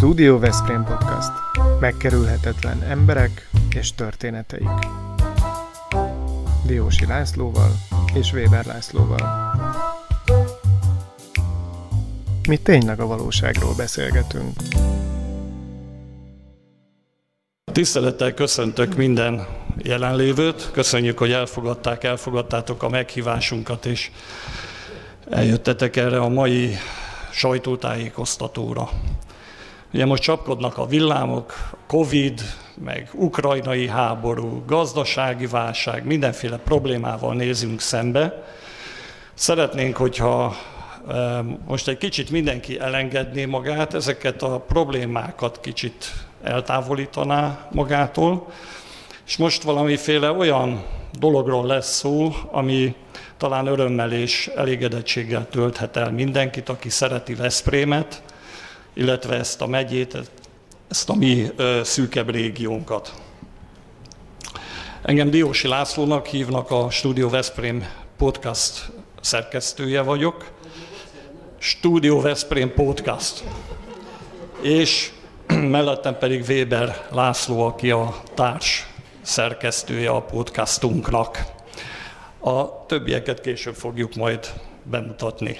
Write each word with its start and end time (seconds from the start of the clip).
Studio 0.00 0.38
Veszprém 0.38 0.84
Podcast. 0.84 1.30
Megkerülhetetlen 1.80 2.82
emberek 2.82 3.48
és 3.74 3.94
történeteik. 3.94 4.68
Diósi 6.66 7.06
Lászlóval 7.06 7.70
és 8.14 8.32
Weber 8.32 8.66
Lászlóval. 8.66 9.54
Mi 12.48 12.56
tényleg 12.56 13.00
a 13.00 13.06
valóságról 13.06 13.74
beszélgetünk. 13.74 14.52
Tisztelettel 17.72 18.34
köszöntök 18.34 18.96
minden 18.96 19.46
jelenlévőt. 19.78 20.70
Köszönjük, 20.72 21.18
hogy 21.18 21.32
elfogadták, 21.32 22.04
elfogadtátok 22.04 22.82
a 22.82 22.88
meghívásunkat, 22.88 23.86
és 23.86 24.10
eljöttetek 25.30 25.96
erre 25.96 26.20
a 26.20 26.28
mai 26.28 26.76
sajtótájékoztatóra. 27.30 28.90
Ugye 29.92 30.04
most 30.04 30.22
csapkodnak 30.22 30.78
a 30.78 30.86
villámok, 30.86 31.54
Covid, 31.86 32.40
meg 32.84 33.10
ukrajnai 33.14 33.88
háború, 33.88 34.62
gazdasági 34.66 35.46
válság, 35.46 36.04
mindenféle 36.04 36.56
problémával 36.56 37.34
nézünk 37.34 37.80
szembe. 37.80 38.44
Szeretnénk, 39.34 39.96
hogyha 39.96 40.56
most 41.66 41.88
egy 41.88 41.98
kicsit 41.98 42.30
mindenki 42.30 42.78
elengedné 42.78 43.44
magát, 43.44 43.94
ezeket 43.94 44.42
a 44.42 44.58
problémákat 44.58 45.60
kicsit 45.60 46.12
eltávolítaná 46.42 47.68
magától, 47.72 48.46
és 49.26 49.36
most 49.36 49.62
valamiféle 49.62 50.30
olyan 50.30 50.84
dologról 51.18 51.66
lesz 51.66 51.96
szó, 51.96 52.32
ami 52.50 52.94
talán 53.36 53.66
örömmel 53.66 54.12
és 54.12 54.50
elégedettséggel 54.56 55.48
tölthet 55.48 55.96
el 55.96 56.10
mindenkit, 56.10 56.68
aki 56.68 56.88
szereti 56.88 57.34
Veszprémet, 57.34 58.22
illetve 58.92 59.34
ezt 59.34 59.60
a 59.60 59.66
megyét, 59.66 60.16
ezt 60.88 61.08
a 61.08 61.14
mi 61.14 61.46
szűkebb 61.82 62.30
régiónkat. 62.30 63.14
Engem 65.02 65.30
Diósi 65.30 65.68
Lászlónak 65.68 66.26
hívnak, 66.26 66.70
a 66.70 66.90
Studio 66.90 67.28
Veszprém 67.28 67.86
podcast 68.16 68.90
szerkesztője 69.20 70.00
vagyok. 70.00 70.52
Studio 71.58 72.20
Veszprém 72.20 72.74
podcast. 72.74 73.44
És 74.60 75.10
mellettem 75.76 76.18
pedig 76.18 76.44
Weber 76.48 77.06
László, 77.10 77.62
aki 77.62 77.90
a 77.90 78.14
társ 78.34 78.86
szerkesztője 79.20 80.10
a 80.10 80.22
podcastunknak. 80.22 81.44
A 82.38 82.86
többieket 82.86 83.40
később 83.40 83.74
fogjuk 83.74 84.14
majd 84.14 84.52
bemutatni. 84.82 85.58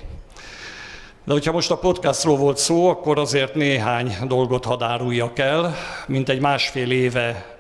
De 1.31 1.36
hogyha 1.36 1.53
most 1.53 1.70
a 1.70 1.78
podcastról 1.78 2.36
volt 2.36 2.56
szó, 2.56 2.89
akkor 2.89 3.19
azért 3.19 3.55
néhány 3.55 4.17
dolgot 4.27 4.64
hadd 4.64 4.83
áruljak 4.83 5.39
el. 5.39 5.75
Mint 6.06 6.28
egy 6.28 6.41
másfél 6.41 6.91
éve 6.91 7.56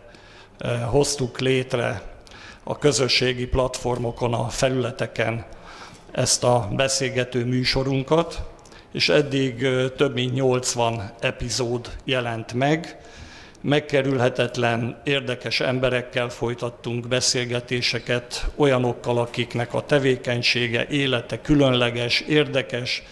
eh, 0.58 0.80
hoztuk 0.88 1.40
létre 1.40 2.02
a 2.64 2.78
közösségi 2.78 3.46
platformokon, 3.46 4.34
a 4.34 4.48
felületeken 4.48 5.44
ezt 6.12 6.44
a 6.44 6.68
beszélgető 6.76 7.44
műsorunkat, 7.44 8.42
és 8.92 9.08
eddig 9.08 9.62
eh, 9.62 9.88
több 9.96 10.14
mint 10.14 10.34
80 10.34 11.12
epizód 11.20 11.90
jelent 12.04 12.52
meg, 12.52 12.98
megkerülhetetlen, 13.60 15.00
érdekes 15.04 15.60
emberekkel 15.60 16.28
folytattunk 16.28 17.08
beszélgetéseket, 17.08 18.50
olyanokkal, 18.56 19.18
akiknek 19.18 19.74
a 19.74 19.84
tevékenysége, 19.84 20.86
élete 20.86 21.40
különleges, 21.40 22.20
érdekes, 22.20 23.02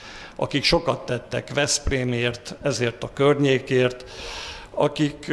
akik 0.41 0.65
sokat 0.65 1.07
tettek 1.07 1.55
Veszprémért, 1.55 2.55
ezért 2.63 3.03
a 3.03 3.11
környékért, 3.13 4.05
akik 4.71 5.33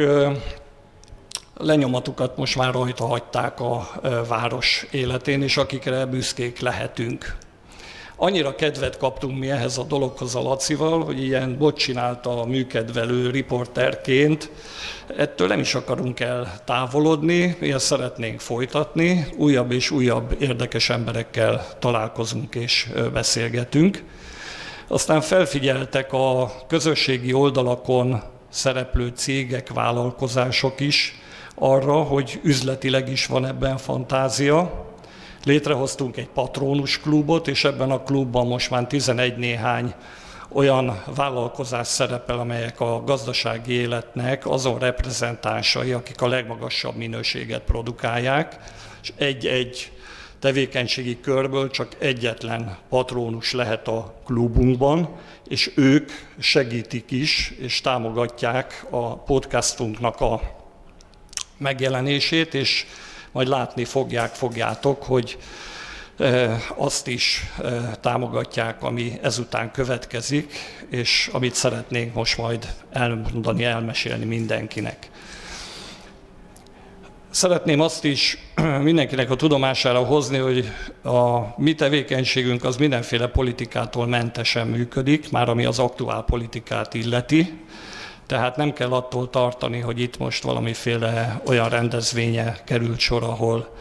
lenyomatukat 1.56 2.36
most 2.36 2.56
már 2.56 2.72
rajta 2.72 3.06
hagyták 3.06 3.60
a 3.60 3.88
város 4.28 4.86
életén, 4.90 5.42
és 5.42 5.56
akikre 5.56 6.06
büszkék 6.06 6.58
lehetünk. 6.58 7.36
Annyira 8.16 8.54
kedvet 8.54 8.96
kaptunk 8.96 9.38
mi 9.38 9.50
ehhez 9.50 9.78
a 9.78 9.82
dologhoz 9.82 10.34
a 10.34 10.42
Lacival, 10.42 11.04
hogy 11.04 11.22
ilyen 11.22 11.58
bot 11.58 11.76
csinálta 11.76 12.40
a 12.40 12.46
műkedvelő 12.46 13.30
riporterként. 13.30 14.50
Ettől 15.16 15.48
nem 15.48 15.60
is 15.60 15.74
akarunk 15.74 16.20
el 16.20 16.60
távolodni, 16.64 17.56
mi 17.60 17.72
ezt 17.72 17.86
szeretnénk 17.86 18.40
folytatni, 18.40 19.26
újabb 19.36 19.72
és 19.72 19.90
újabb 19.90 20.36
érdekes 20.40 20.90
emberekkel 20.90 21.66
találkozunk 21.78 22.54
és 22.54 22.88
beszélgetünk. 23.12 24.02
Aztán 24.88 25.20
felfigyeltek 25.20 26.12
a 26.12 26.52
közösségi 26.66 27.32
oldalakon 27.32 28.22
szereplő 28.48 29.12
cégek, 29.14 29.72
vállalkozások 29.72 30.80
is 30.80 31.20
arra, 31.54 32.02
hogy 32.02 32.40
üzletileg 32.42 33.08
is 33.08 33.26
van 33.26 33.46
ebben 33.46 33.76
fantázia, 33.76 34.84
Létrehoztunk 35.46 36.16
egy 36.16 36.28
patrónus 36.28 37.00
klubot, 37.00 37.48
és 37.48 37.64
ebben 37.64 37.90
a 37.90 38.02
klubban 38.02 38.46
most 38.46 38.70
már 38.70 38.86
11 38.86 39.36
néhány 39.36 39.94
olyan 40.48 41.02
vállalkozás 41.14 41.86
szerepel, 41.86 42.38
amelyek 42.38 42.80
a 42.80 43.02
gazdasági 43.04 43.72
életnek 43.72 44.46
azon 44.46 44.78
reprezentánsai, 44.78 45.92
akik 45.92 46.20
a 46.20 46.28
legmagasabb 46.28 46.96
minőséget 46.96 47.62
produkálják, 47.62 48.56
és 49.02 49.12
egy-egy 49.16 49.92
tevékenységi 50.38 51.20
körből 51.20 51.70
csak 51.70 51.96
egyetlen 51.98 52.76
patrónus 52.88 53.52
lehet 53.52 53.88
a 53.88 54.14
klubunkban, 54.24 55.08
és 55.48 55.70
ők 55.74 56.10
segítik 56.38 57.10
is, 57.10 57.54
és 57.58 57.80
támogatják 57.80 58.86
a 58.90 59.16
podcastunknak 59.16 60.20
a 60.20 60.40
megjelenését, 61.56 62.54
és 62.54 62.86
majd 63.32 63.48
látni 63.48 63.84
fogják, 63.84 64.34
fogjátok, 64.34 65.02
hogy 65.02 65.38
azt 66.76 67.06
is 67.06 67.42
támogatják, 68.00 68.82
ami 68.82 69.18
ezután 69.22 69.70
következik, 69.70 70.52
és 70.90 71.30
amit 71.32 71.54
szeretnénk 71.54 72.14
most 72.14 72.38
majd 72.38 72.74
elmondani, 72.90 73.64
elmesélni 73.64 74.24
mindenkinek. 74.24 75.10
Szeretném 77.36 77.80
azt 77.80 78.04
is 78.04 78.38
mindenkinek 78.82 79.30
a 79.30 79.36
tudomására 79.36 79.98
hozni, 79.98 80.38
hogy 80.38 80.72
a 81.04 81.40
mi 81.56 81.74
tevékenységünk 81.74 82.64
az 82.64 82.76
mindenféle 82.76 83.26
politikától 83.26 84.06
mentesen 84.06 84.66
működik, 84.66 85.30
már 85.30 85.48
ami 85.48 85.64
az 85.64 85.78
aktuál 85.78 86.22
politikát 86.22 86.94
illeti. 86.94 87.60
Tehát 88.26 88.56
nem 88.56 88.72
kell 88.72 88.90
attól 88.92 89.30
tartani, 89.30 89.80
hogy 89.80 90.00
itt 90.00 90.18
most 90.18 90.42
valamiféle 90.42 91.40
olyan 91.46 91.68
rendezvénye 91.68 92.56
került 92.64 92.98
sor, 92.98 93.22
ahol 93.22 93.74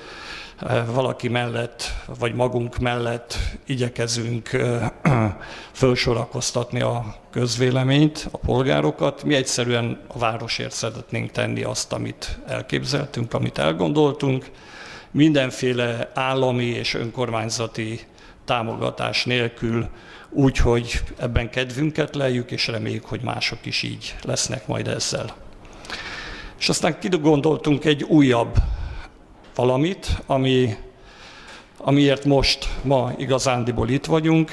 valaki 0.93 1.27
mellett, 1.27 1.83
vagy 2.19 2.33
magunk 2.33 2.77
mellett 2.77 3.37
igyekezünk 3.65 4.53
eh, 4.53 4.89
fölsorakoztatni 5.71 6.81
a 6.81 7.15
közvéleményt, 7.31 8.27
a 8.31 8.37
polgárokat. 8.37 9.23
Mi 9.23 9.35
egyszerűen 9.35 9.99
a 10.07 10.17
városért 10.17 10.71
szeretnénk 10.71 11.31
tenni 11.31 11.63
azt, 11.63 11.93
amit 11.93 12.39
elképzeltünk, 12.47 13.33
amit 13.33 13.57
elgondoltunk. 13.57 14.45
Mindenféle 15.11 16.11
állami 16.13 16.65
és 16.65 16.93
önkormányzati 16.93 17.99
támogatás 18.45 19.25
nélkül 19.25 19.89
úgy, 20.29 20.57
hogy 20.57 21.01
ebben 21.17 21.49
kedvünket 21.49 22.15
lejjük, 22.15 22.51
és 22.51 22.67
reméljük, 22.67 23.05
hogy 23.05 23.21
mások 23.21 23.65
is 23.65 23.83
így 23.83 24.15
lesznek 24.21 24.67
majd 24.67 24.87
ezzel. 24.87 25.35
És 26.59 26.69
aztán 26.69 26.97
gondoltunk 27.21 27.85
egy 27.85 28.03
újabb 28.03 28.55
valamit, 29.55 30.07
ami, 30.25 30.75
amiért 31.77 32.25
most 32.25 32.69
ma 32.81 33.11
igazándiból 33.17 33.89
itt 33.89 34.05
vagyunk, 34.05 34.51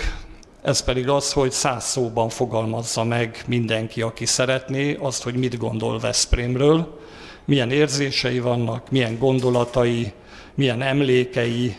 ez 0.63 0.81
pedig 0.83 1.09
az, 1.09 1.33
hogy 1.33 1.51
száz 1.51 1.85
szóban 1.85 2.29
fogalmazza 2.29 3.05
meg 3.05 3.45
mindenki, 3.47 4.03
aki 4.03 4.27
szeretné, 4.27 4.95
azt, 4.95 5.23
hogy 5.23 5.35
mit 5.35 5.59
gondol 5.59 5.99
Veszprémről, 5.99 7.01
milyen 7.45 7.71
érzései 7.71 8.41
vannak, 8.41 8.91
milyen 8.91 9.19
gondolatai, 9.19 10.13
milyen 10.55 10.83
emlékei, 10.83 11.77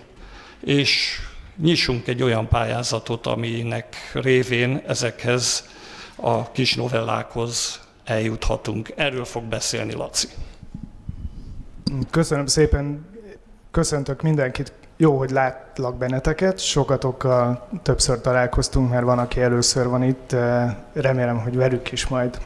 és 0.59 1.19
nyissunk 1.61 2.07
egy 2.07 2.23
olyan 2.23 2.47
pályázatot, 2.47 3.27
aminek 3.27 3.95
révén 4.13 4.83
ezekhez 4.87 5.69
a 6.15 6.51
kis 6.51 6.75
novellákhoz 6.75 7.81
eljuthatunk. 8.03 8.93
Erről 8.95 9.25
fog 9.25 9.43
beszélni 9.43 9.93
Laci. 9.93 10.27
Köszönöm 12.09 12.45
szépen, 12.45 13.12
köszöntök 13.73 14.21
mindenkit, 14.21 14.73
jó, 14.97 15.17
hogy 15.17 15.29
látlak 15.29 15.97
benneteket, 15.97 16.59
sokatokkal 16.59 17.67
többször 17.83 18.21
találkoztunk, 18.21 18.89
mert 18.89 19.03
van, 19.03 19.19
aki 19.19 19.41
először 19.41 19.87
van 19.87 20.03
itt, 20.03 20.35
remélem, 20.93 21.39
hogy 21.39 21.55
velük 21.55 21.91
is 21.91 22.07
majd 22.07 22.37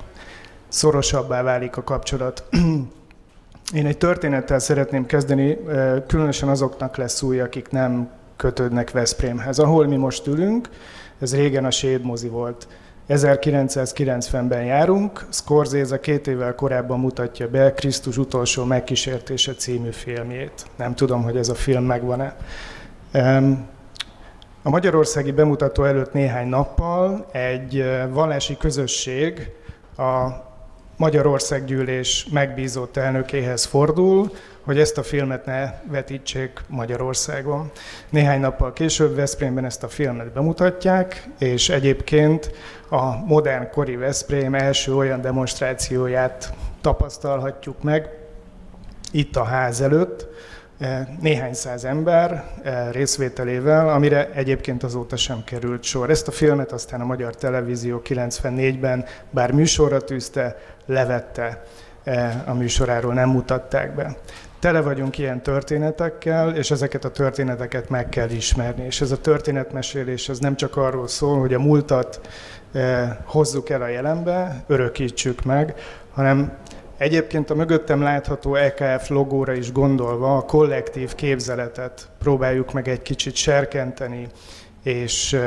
szorosabbá 0.68 1.42
válik 1.42 1.78
a 1.78 1.84
kapcsolat. 1.84 2.44
Én 3.74 3.86
egy 3.86 3.98
történettel 3.98 4.60
szeretném 4.60 5.06
kezdeni, 5.06 5.58
különösen 6.08 6.50
azoknak 6.50 6.98
lesz 6.98 7.22
új, 7.22 7.40
akik 7.40 7.70
nem 7.70 8.10
kötődnek 8.36 8.92
Veszprémhez. 8.92 9.60
Ahol 9.60 9.88
mi 9.88 9.96
most 9.96 10.28
ülünk, 10.28 10.70
ez 11.20 11.36
régen 11.36 11.66
a 11.66 11.72
Séd 11.72 12.04
mozi 12.04 12.28
volt. 12.28 12.68
1990-ben 13.10 14.64
járunk, 14.64 15.26
Scorsese 15.30 16.00
két 16.00 16.28
évvel 16.28 16.56
korábban 16.56 17.00
mutatja 17.00 17.50
be 17.50 17.74
Krisztus 17.74 18.18
utolsó 18.18 18.64
megkísértése 18.64 19.54
című 19.54 19.92
filmjét. 19.92 20.66
Nem 20.76 20.96
tudom, 20.96 21.24
hogy 21.24 21.38
ez 21.38 21.50
a 21.50 21.56
film 21.56 21.84
megvan-e. 21.84 22.36
A 24.64 24.70
magyarországi 24.70 25.32
bemutató 25.32 25.84
előtt 25.84 26.14
néhány 26.14 26.48
nappal 26.48 27.26
egy 27.32 27.86
vallási 28.10 28.58
közösség 28.58 29.52
a 29.98 30.46
Magyarországgyűlés 30.98 32.28
megbízott 32.32 32.98
elnökéhez 32.98 33.66
fordul, 33.66 34.32
hogy 34.62 34.80
ezt 34.80 34.98
a 34.98 35.04
filmet 35.04 35.46
ne 35.46 35.74
vetítsék 35.92 36.62
Magyarországon. 36.68 37.72
Néhány 38.10 38.40
nappal 38.40 38.74
később 38.74 39.16
Veszprémben 39.16 39.66
ezt 39.66 39.84
a 39.84 39.88
filmet 39.88 40.32
bemutatják, 40.32 41.30
és 41.40 41.70
egyébként 41.70 42.52
a 42.90 43.26
modern 43.26 43.70
kori 43.72 43.96
Veszprém 43.96 44.56
első 44.56 44.96
olyan 44.96 45.22
demonstrációját 45.22 46.54
tapasztalhatjuk 46.82 47.84
meg 47.84 48.10
itt 49.12 49.36
a 49.36 49.44
ház 49.44 49.82
előtt, 49.82 50.28
néhány 51.20 51.54
száz 51.54 51.86
ember 51.86 52.44
eh, 52.64 52.88
részvételével, 52.92 53.90
amire 53.90 54.30
egyébként 54.34 54.84
azóta 54.84 55.16
sem 55.16 55.44
került 55.44 55.84
sor. 55.84 56.10
Ezt 56.10 56.28
a 56.28 56.32
filmet 56.32 56.72
aztán 56.72 57.02
a 57.02 57.06
Magyar 57.06 57.36
Televízió 57.36 58.02
94-ben, 58.06 59.06
bár 59.30 59.52
műsorra 59.52 60.02
tűzte, 60.02 60.58
levette 60.86 61.64
eh, 62.04 62.50
a 62.50 62.54
műsoráról, 62.54 63.14
nem 63.14 63.30
mutatták 63.30 63.96
be. 63.96 64.18
Tele 64.60 64.82
vagyunk 64.82 65.18
ilyen 65.18 65.42
történetekkel, 65.42 66.56
és 66.56 66.72
ezeket 66.72 67.06
a 67.06 67.12
történeteket 67.12 67.90
meg 67.90 68.10
kell 68.10 68.30
ismerni. 68.30 68.86
És 68.86 69.02
ez 69.02 69.12
a 69.12 69.18
történetmesélés 69.18 70.30
ez 70.30 70.40
nem 70.40 70.56
csak 70.56 70.78
arról 70.78 71.08
szól, 71.08 71.40
hogy 71.40 71.54
a 71.54 71.60
múltat 71.60 72.22
hozzuk 73.24 73.70
el 73.70 73.82
a 73.82 73.88
jelenbe, 73.88 74.64
örökítsük 74.68 75.44
meg, 75.44 75.76
hanem 76.14 76.58
egyébként 76.98 77.50
a 77.50 77.56
mögöttem 77.56 78.02
látható 78.02 78.56
EKF 78.56 79.10
logóra 79.10 79.54
is 79.54 79.72
gondolva 79.72 80.38
a 80.38 80.42
kollektív 80.42 81.16
képzeletet 81.16 82.10
próbáljuk 82.20 82.74
meg 82.74 82.88
egy 82.88 83.02
kicsit 83.02 83.36
serkenteni, 83.36 84.28
és 84.84 85.40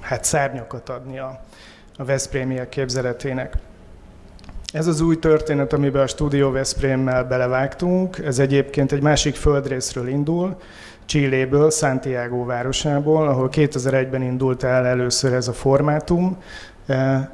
hát 0.00 0.24
szárnyakat 0.24 0.88
adni 0.88 1.18
a, 1.18 1.40
a 1.96 2.04
Veszprémiek 2.04 2.68
képzeletének. 2.68 3.54
Ez 4.72 4.86
az 4.86 5.00
új 5.00 5.18
történet, 5.18 5.72
amiben 5.72 6.02
a 6.02 6.06
Studio 6.06 6.50
Veszprémmel 6.50 7.24
belevágtunk, 7.24 8.18
ez 8.18 8.38
egyébként 8.38 8.92
egy 8.92 9.02
másik 9.02 9.34
földrészről 9.34 10.08
indul, 10.08 10.56
Csilléből, 11.06 11.70
Santiago 11.70 12.44
városából, 12.44 13.28
ahol 13.28 13.48
2001-ben 13.52 14.22
indult 14.22 14.62
el 14.62 14.86
először 14.86 15.32
ez 15.32 15.48
a 15.48 15.52
formátum. 15.52 16.42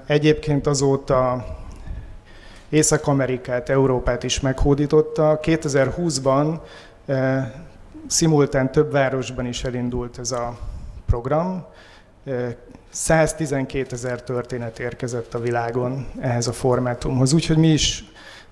Egyébként 0.06 0.66
azóta 0.66 1.44
Észak-Amerikát, 2.72 3.68
Európát 3.68 4.22
is 4.22 4.40
meghódította. 4.40 5.40
2020-ban 5.42 6.60
e, 7.06 7.52
szimultán 8.06 8.72
több 8.72 8.92
városban 8.92 9.46
is 9.46 9.64
elindult 9.64 10.18
ez 10.18 10.30
a 10.30 10.58
program. 11.06 11.66
E, 12.24 12.56
112 12.92 13.86
ezer 13.94 14.22
történet 14.22 14.78
érkezett 14.78 15.34
a 15.34 15.38
világon 15.38 16.06
ehhez 16.20 16.46
a 16.46 16.52
formátumhoz, 16.52 17.32
úgyhogy 17.32 17.56
mi 17.56 17.68
is 17.68 18.04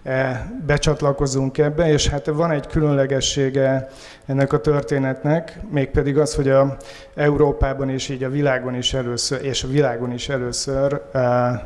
eh, 0.02 0.40
becsatlakozunk 0.66 1.58
ebbe, 1.58 1.92
és 1.92 2.08
hát 2.08 2.26
van 2.26 2.50
egy 2.50 2.66
különlegessége 2.66 3.88
ennek 4.26 4.52
a 4.52 4.60
történetnek, 4.60 5.60
mégpedig 5.70 6.18
az, 6.18 6.34
hogy 6.34 6.48
a 6.48 6.76
Európában 7.14 7.88
és 7.88 8.08
így 8.08 8.24
a 8.24 8.30
világon 8.30 8.74
is 8.74 8.94
először, 8.94 9.44
és 9.44 9.64
a 9.64 9.68
világon 9.68 10.12
is 10.12 10.28
először 10.28 11.02
eh, 11.12 11.60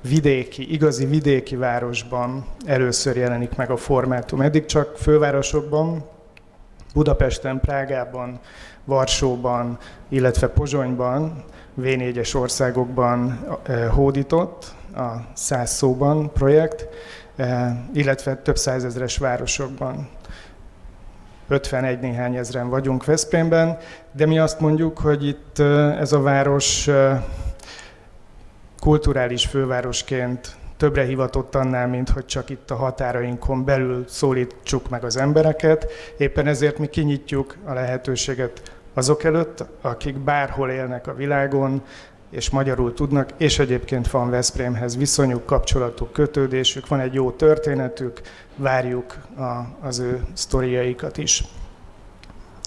vidéki, 0.00 0.72
igazi 0.72 1.06
vidéki 1.06 1.56
városban 1.56 2.46
először 2.66 3.16
jelenik 3.16 3.56
meg 3.56 3.70
a 3.70 3.76
formátum. 3.76 4.40
Eddig 4.40 4.64
csak 4.64 4.96
fővárosokban, 4.96 6.04
Budapesten, 6.94 7.60
Prágában, 7.60 8.40
Varsóban, 8.84 9.78
illetve 10.08 10.48
Pozsonyban 10.48 11.44
V4-es 11.80 12.36
országokban 12.36 13.46
hódított, 13.90 14.76
a 14.94 15.10
száz 15.32 15.70
szóban 15.70 16.32
projekt, 16.32 16.88
illetve 17.92 18.36
több 18.36 18.56
százezres 18.56 19.18
városokban. 19.18 20.08
51 21.48 22.00
néhány 22.00 22.36
ezren 22.36 22.68
vagyunk 22.68 23.04
Veszprémben, 23.04 23.78
de 24.12 24.26
mi 24.26 24.38
azt 24.38 24.60
mondjuk, 24.60 24.98
hogy 24.98 25.26
itt 25.26 25.58
ez 25.98 26.12
a 26.12 26.20
város 26.20 26.88
kulturális 28.88 29.46
fővárosként 29.46 30.56
többre 30.76 31.04
hivatott 31.04 31.54
annál, 31.54 31.88
mint 31.88 32.08
hogy 32.08 32.26
csak 32.26 32.50
itt 32.50 32.70
a 32.70 32.74
határainkon 32.74 33.64
belül 33.64 34.04
szólítsuk 34.06 34.88
meg 34.88 35.04
az 35.04 35.16
embereket. 35.16 35.92
Éppen 36.16 36.46
ezért 36.46 36.78
mi 36.78 36.86
kinyitjuk 36.86 37.56
a 37.64 37.72
lehetőséget 37.72 38.62
azok 38.94 39.24
előtt, 39.24 39.64
akik 39.80 40.16
bárhol 40.18 40.70
élnek 40.70 41.06
a 41.06 41.14
világon, 41.14 41.82
és 42.30 42.50
magyarul 42.50 42.94
tudnak, 42.94 43.30
és 43.36 43.58
egyébként 43.58 44.10
van 44.10 44.30
Veszprémhez 44.30 44.96
viszonyuk, 44.96 45.46
kapcsolatuk, 45.46 46.12
kötődésük, 46.12 46.88
van 46.88 47.00
egy 47.00 47.14
jó 47.14 47.30
történetük, 47.30 48.20
várjuk 48.56 49.16
a, 49.36 49.86
az 49.86 49.98
ő 49.98 50.24
sztoriaikat 50.32 51.16
is. 51.16 51.44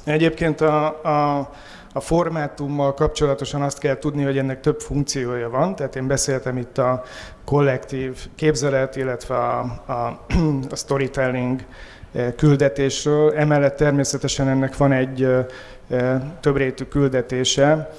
Egyébként 0.04 0.62
a, 0.62 0.86
a, 1.04 1.50
a 1.94 2.00
formátummal 2.00 2.94
kapcsolatosan 2.94 3.62
azt 3.62 3.80
kell 3.80 3.98
tudni, 3.98 4.24
hogy 4.24 4.38
ennek 4.38 4.60
több 4.60 4.80
funkciója 4.80 5.50
van, 5.50 5.76
tehát 5.76 5.96
én 5.96 6.08
beszéltem 6.08 6.58
itt 6.58 6.78
a 6.78 7.04
kollektív 7.46 8.28
képzelet, 8.36 8.96
illetve 8.96 9.36
a, 9.36 9.60
a, 9.86 10.26
a 10.70 10.76
storytelling 10.76 11.66
eh, 12.14 12.34
küldetésről. 12.38 13.34
Emellett 13.36 13.76
természetesen 13.76 14.48
ennek 14.48 14.78
van 14.78 14.92
egy 14.92 15.24
eh, 15.24 15.46
többrétű 16.40 16.84
küldetése. 16.84 17.90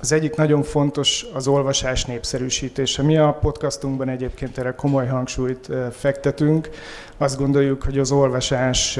Az 0.00 0.12
egyik 0.12 0.36
nagyon 0.36 0.62
fontos 0.62 1.26
az 1.32 1.46
olvasás 1.46 2.04
népszerűsítése. 2.04 3.02
Mi 3.02 3.16
a 3.16 3.32
podcastunkban 3.32 4.08
egyébként 4.08 4.58
erre 4.58 4.74
komoly 4.74 5.06
hangsúlyt 5.06 5.68
fektetünk. 5.92 6.68
Azt 7.16 7.38
gondoljuk, 7.38 7.82
hogy 7.82 7.98
az 7.98 8.10
olvasás 8.10 8.98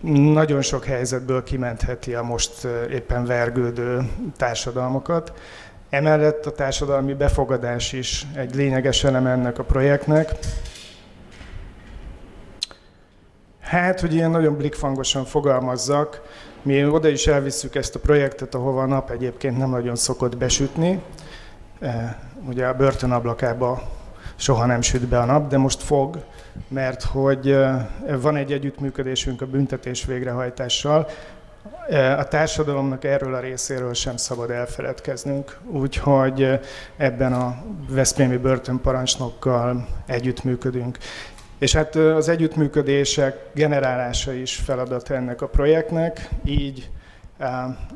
nagyon 0.00 0.62
sok 0.62 0.84
helyzetből 0.84 1.42
kimentheti 1.42 2.14
a 2.14 2.22
most 2.22 2.66
éppen 2.90 3.24
vergődő 3.24 4.10
társadalmakat. 4.36 5.32
Emellett 5.90 6.46
a 6.46 6.52
társadalmi 6.52 7.14
befogadás 7.14 7.92
is 7.92 8.26
egy 8.34 8.54
lényeges 8.54 9.04
elem 9.04 9.26
ennek 9.26 9.58
a 9.58 9.64
projektnek. 9.64 10.30
Hát, 13.60 14.00
hogy 14.00 14.14
ilyen 14.14 14.30
nagyon 14.30 14.56
blikfangosan 14.56 15.24
fogalmazzak, 15.24 16.22
mi 16.66 16.84
oda 16.84 17.08
is 17.08 17.26
elvisszük 17.26 17.74
ezt 17.74 17.94
a 17.94 17.98
projektet, 17.98 18.54
ahova 18.54 18.82
a 18.82 18.86
nap 18.86 19.10
egyébként 19.10 19.58
nem 19.58 19.70
nagyon 19.70 19.96
szokott 19.96 20.36
besütni. 20.36 21.02
E, 21.80 22.18
ugye 22.48 22.66
a 22.66 22.74
börtön 22.74 23.10
ablakába 23.10 23.82
soha 24.36 24.66
nem 24.66 24.80
süt 24.80 25.08
be 25.08 25.18
a 25.18 25.24
nap, 25.24 25.48
de 25.48 25.58
most 25.58 25.82
fog, 25.82 26.24
mert 26.68 27.02
hogy 27.02 27.48
e, 27.48 27.88
van 28.20 28.36
egy 28.36 28.52
együttműködésünk 28.52 29.42
a 29.42 29.46
büntetés 29.46 30.04
végrehajtással, 30.04 31.08
e, 31.88 32.18
a 32.18 32.28
társadalomnak 32.28 33.04
erről 33.04 33.34
a 33.34 33.40
részéről 33.40 33.94
sem 33.94 34.16
szabad 34.16 34.50
elfeledkeznünk, 34.50 35.58
úgyhogy 35.70 36.60
ebben 36.96 37.32
a 37.32 37.56
Veszprémi 37.88 38.36
börtönparancsnokkal 38.36 39.86
együttműködünk. 40.06 40.98
És 41.58 41.72
hát 41.72 41.94
az 41.94 42.28
együttműködések 42.28 43.50
generálása 43.54 44.32
is 44.32 44.56
feladat 44.56 45.10
ennek 45.10 45.42
a 45.42 45.48
projektnek, 45.48 46.28
így 46.44 46.90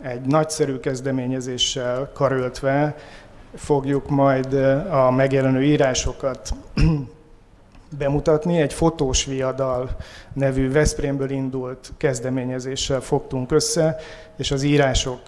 egy 0.02 0.20
nagyszerű 0.20 0.78
kezdeményezéssel 0.78 2.10
karöltve 2.14 2.96
fogjuk 3.54 4.08
majd 4.08 4.54
a 4.90 5.10
megjelenő 5.10 5.62
írásokat 5.62 6.50
bemutatni. 7.98 8.60
Egy 8.60 8.72
fotós 8.72 9.24
viadal 9.24 9.96
nevű 10.32 10.70
Veszprémből 10.70 11.30
indult 11.30 11.92
kezdeményezéssel 11.96 13.00
fogtunk 13.00 13.52
össze, 13.52 13.96
és 14.36 14.50
az 14.50 14.62
írások 14.62 15.20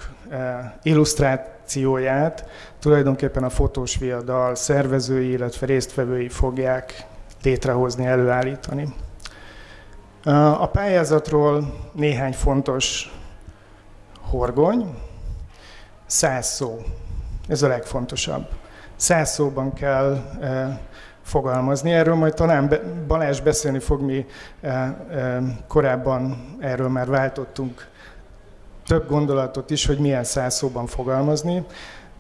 illusztrációját 0.83 2.45
tulajdonképpen 2.79 3.45
a 3.45 3.51
fotós 3.51 3.99
viadal 3.99 4.55
szervezői, 4.55 5.31
illetve 5.31 5.67
résztvevői 5.67 6.29
fogják 6.29 7.07
létrehozni, 7.43 8.07
előállítani. 8.07 8.95
A 10.59 10.67
pályázatról 10.67 11.75
néhány 11.93 12.33
fontos 12.33 13.13
horgony. 14.21 14.95
Száz 16.07 16.47
szó. 16.47 16.79
Ez 17.49 17.63
a 17.63 17.69
legfontosabb. 17.69 18.49
Száz 18.97 19.31
szóban 19.31 19.73
kell 19.73 20.37
e, 20.41 20.81
fogalmazni. 21.23 21.93
Erről 21.93 22.15
majd 22.15 22.35
talán 22.35 22.79
Balázs 23.07 23.41
beszélni 23.41 23.79
fog, 23.79 24.01
mi 24.01 24.27
e, 24.61 24.97
korábban 25.69 26.37
erről 26.61 26.89
már 26.89 27.07
váltottunk 27.07 27.91
több 28.87 29.09
gondolatot 29.09 29.71
is, 29.71 29.87
hogy 29.87 29.99
milyen 29.99 30.25
száz 30.25 30.55
szóban 30.55 30.87
fogalmazni. 30.87 31.65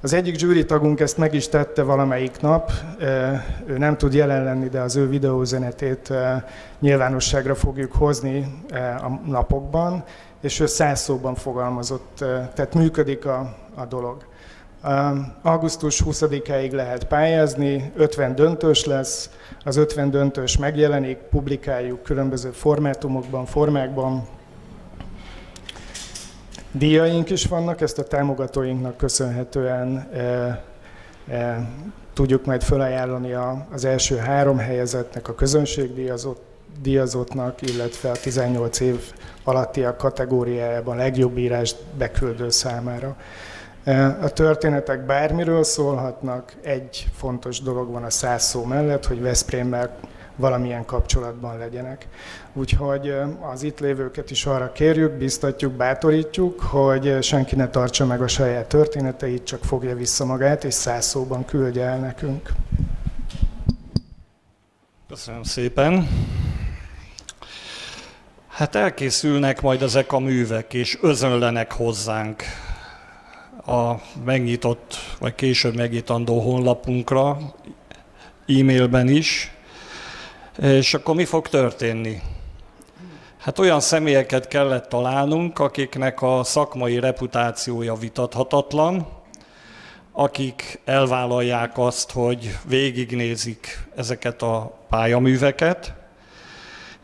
Az 0.04 0.12
egyik 0.12 0.38
zsűri 0.38 0.64
tagunk 0.64 1.00
ezt 1.00 1.18
meg 1.18 1.34
is 1.34 1.48
tette 1.48 1.82
valamelyik 1.82 2.40
nap, 2.40 2.70
ő 3.66 3.78
nem 3.78 3.96
tud 3.96 4.14
jelen 4.14 4.44
lenni, 4.44 4.68
de 4.68 4.80
az 4.80 4.96
ő 4.96 5.08
videózenetét 5.08 6.12
nyilvánosságra 6.80 7.54
fogjuk 7.54 7.92
hozni 7.92 8.62
a 9.02 9.30
napokban, 9.30 10.04
és 10.40 10.60
ő 10.60 10.66
száz 10.66 11.00
szóban 11.00 11.34
fogalmazott, 11.34 12.24
tehát 12.54 12.74
működik 12.74 13.26
a, 13.26 13.56
a 13.74 13.84
dolog. 13.84 14.24
Augusztus 15.42 16.02
20-áig 16.06 16.72
lehet 16.72 17.04
pályázni, 17.04 17.92
50 17.96 18.34
döntős 18.34 18.84
lesz, 18.84 19.30
az 19.64 19.76
50 19.76 20.10
döntős 20.10 20.56
megjelenik, 20.56 21.16
publikáljuk 21.16 22.02
különböző 22.02 22.50
formátumokban, 22.50 23.46
formákban. 23.46 24.26
Díjaink 26.74 27.30
is 27.30 27.46
vannak, 27.46 27.80
ezt 27.80 27.98
a 27.98 28.04
támogatóinknak 28.04 28.96
köszönhetően 28.96 30.08
e, 30.12 30.18
e, 31.28 31.68
tudjuk 32.12 32.44
majd 32.44 32.62
felajánlani 32.62 33.32
a, 33.32 33.66
az 33.72 33.84
első 33.84 34.16
három 34.16 34.58
helyezettnek, 34.58 35.28
a 35.28 35.34
közönségdíjazott 35.34 36.42
díjazottnak, 36.82 37.62
illetve 37.62 38.10
a 38.10 38.16
18 38.22 38.80
év 38.80 39.12
alattiak 39.44 39.96
kategóriájában 39.96 40.96
legjobb 40.96 41.38
írást 41.38 41.76
beküldő 41.98 42.50
számára. 42.50 43.16
A 44.20 44.28
történetek 44.28 45.06
bármiről 45.06 45.62
szólhatnak, 45.62 46.54
egy 46.62 47.06
fontos 47.16 47.60
dolog 47.60 47.90
van 47.90 48.04
a 48.04 48.10
száz 48.10 48.42
szó 48.42 48.64
mellett, 48.64 49.06
hogy 49.06 49.20
Veszprémmel 49.20 49.98
valamilyen 50.42 50.84
kapcsolatban 50.84 51.58
legyenek. 51.58 52.08
Úgyhogy 52.52 53.14
az 53.52 53.62
itt 53.62 53.80
lévőket 53.80 54.30
is 54.30 54.46
arra 54.46 54.72
kérjük, 54.72 55.12
biztatjuk, 55.12 55.72
bátorítjuk, 55.72 56.60
hogy 56.60 57.22
senki 57.22 57.56
ne 57.56 57.68
tartsa 57.68 58.06
meg 58.06 58.22
a 58.22 58.28
saját 58.28 58.66
történeteit, 58.66 59.44
csak 59.44 59.64
fogja 59.64 59.94
vissza 59.94 60.24
magát, 60.24 60.64
és 60.64 60.74
száz 60.74 61.06
szóban 61.06 61.44
küldje 61.44 61.84
el 61.84 61.98
nekünk. 61.98 62.52
Köszönöm 65.08 65.42
szépen. 65.42 66.08
Hát 68.48 68.74
elkészülnek 68.74 69.60
majd 69.60 69.82
ezek 69.82 70.12
a 70.12 70.18
művek, 70.18 70.74
és 70.74 70.98
özönlenek 71.00 71.72
hozzánk 71.72 72.42
a 73.66 73.94
megnyitott, 74.24 74.94
vagy 75.18 75.34
később 75.34 75.74
megnyitandó 75.76 76.40
honlapunkra, 76.40 77.38
e-mailben 78.46 79.08
is. 79.08 79.52
És 80.60 80.94
akkor 80.94 81.14
mi 81.14 81.24
fog 81.24 81.48
történni? 81.48 82.20
Hát 83.38 83.58
olyan 83.58 83.80
személyeket 83.80 84.48
kellett 84.48 84.88
találnunk, 84.88 85.58
akiknek 85.58 86.22
a 86.22 86.44
szakmai 86.44 86.98
reputációja 86.98 87.94
vitathatatlan, 87.94 89.06
akik 90.12 90.80
elvállalják 90.84 91.78
azt, 91.78 92.10
hogy 92.10 92.58
végignézik 92.64 93.78
ezeket 93.96 94.42
a 94.42 94.78
pályaműveket, 94.88 95.94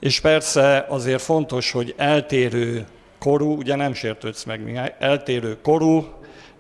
és 0.01 0.21
persze 0.21 0.87
azért 0.89 1.23
fontos, 1.23 1.71
hogy 1.71 1.95
eltérő 1.97 2.87
korú, 3.19 3.57
ugye 3.57 3.75
nem 3.75 3.95
sértődsz 3.95 4.45
meg 4.45 4.63
Mihály, 4.63 4.95
eltérő 4.99 5.59
korú, 5.63 6.07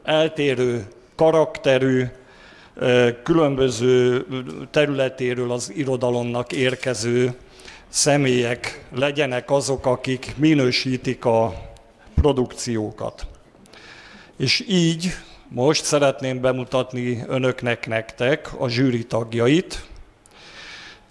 eltérő 0.04 0.87
karakterű, 1.16 2.04
különböző 3.23 4.27
területéről 4.71 5.53
az 5.53 5.73
irodalomnak 5.75 6.53
érkező 6.53 7.35
személyek 7.89 8.85
legyenek 8.95 9.51
azok, 9.51 9.87
akik 9.87 10.33
minősítik 10.37 11.25
a 11.25 11.55
produkciókat. 12.15 13.27
És 14.37 14.65
így 14.69 15.11
most 15.49 15.85
szeretném 15.85 16.41
bemutatni 16.41 17.25
önöknek, 17.27 17.87
nektek 17.87 18.51
a 18.59 18.69
zsűri 18.69 19.07
tagjait. 19.07 19.87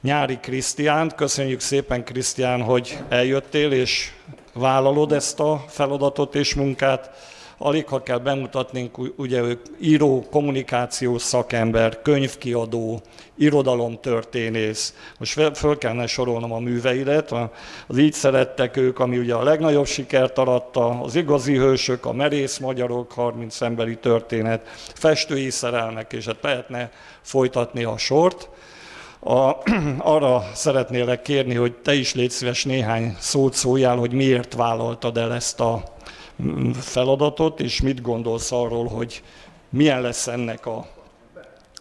Nyári 0.02 0.38
Krisztiánt, 0.42 1.16
köszönjük 1.16 1.60
szépen 1.60 2.04
Krisztián, 2.04 2.62
hogy 2.62 2.98
eljöttél 3.10 3.72
és 3.72 4.12
vállalod 4.54 5.12
ezt 5.12 5.40
a 5.40 5.66
feladatot 5.68 6.36
és 6.36 6.56
munkát 6.56 7.10
alig 7.58 7.88
ha 7.88 8.04
kell 8.04 8.18
bemutatnunk, 8.18 8.98
ugye 9.16 9.42
ők 9.42 9.66
író, 9.80 10.26
kommunikációs 10.32 11.22
szakember, 11.22 12.02
könyvkiadó, 12.02 13.02
irodalomtörténész. 13.36 14.94
Most 15.20 15.58
föl 15.58 15.78
kellene 15.78 16.08
sorolnom 16.08 16.52
a 16.52 16.60
műveidet, 16.60 17.32
az 17.88 17.98
így 17.98 18.14
szerettek 18.14 18.78
ők, 18.78 19.00
ami 19.00 19.18
ugye 19.18 19.34
a 19.34 19.44
legnagyobb 19.44 19.86
sikert 19.86 20.38
aratta, 20.38 21.02
az 21.02 21.16
igazi 21.16 21.58
hősök, 21.58 22.06
a 22.06 22.14
merész 22.14 22.58
magyarok, 22.58 23.12
30 23.12 23.62
emberi 23.62 23.98
történet, 23.98 24.68
festői 24.96 25.50
szerelmek, 25.50 26.14
és 26.14 26.26
hát 26.26 26.38
lehetne 26.42 26.92
folytatni 27.22 27.84
a 27.84 27.98
sort. 27.98 28.50
A, 29.20 29.52
arra 30.14 30.44
szeretnélek 30.54 31.22
kérni, 31.22 31.56
hogy 31.56 31.74
te 31.74 31.94
is 31.94 32.14
légy 32.14 32.32
szíves 32.32 32.64
néhány 32.64 33.16
szót 33.20 33.54
szóljál, 33.54 33.98
hogy 33.98 34.12
miért 34.12 34.54
vállaltad 34.54 35.18
el 35.18 35.34
ezt 35.34 35.60
a 35.60 35.96
feladatot, 36.74 37.60
és 37.60 37.82
mit 37.82 38.01
gondolsz 38.01 38.51
arról, 38.51 38.88
hogy 38.88 39.24
milyen 39.70 40.01
lesz 40.01 40.27
ennek 40.27 40.65
a 40.65 40.88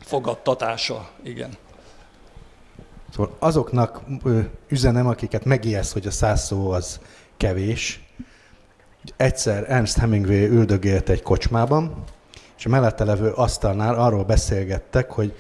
fogadtatása? 0.01 1.09
Igen. 1.23 1.57
Szóval 3.13 3.37
azoknak 3.39 4.03
üzenem, 4.69 5.07
akiket 5.07 5.45
megijeszt, 5.45 5.93
hogy 5.93 6.07
a 6.07 6.11
száz 6.11 6.45
szó 6.45 6.71
az 6.71 7.01
kevés. 7.37 8.05
Egyszer 9.17 9.71
Ernst 9.71 9.97
Hemingway 9.97 10.49
üldögélt 10.49 11.09
egy 11.09 11.23
kocsmában, 11.23 12.05
és 12.59 12.67
a 12.67 12.69
mellette 12.69 13.05
levő 13.05 13.31
asztalnál 13.31 13.95
arról 13.95 14.25
beszélgettek, 14.25 15.11
hogy 15.11 15.35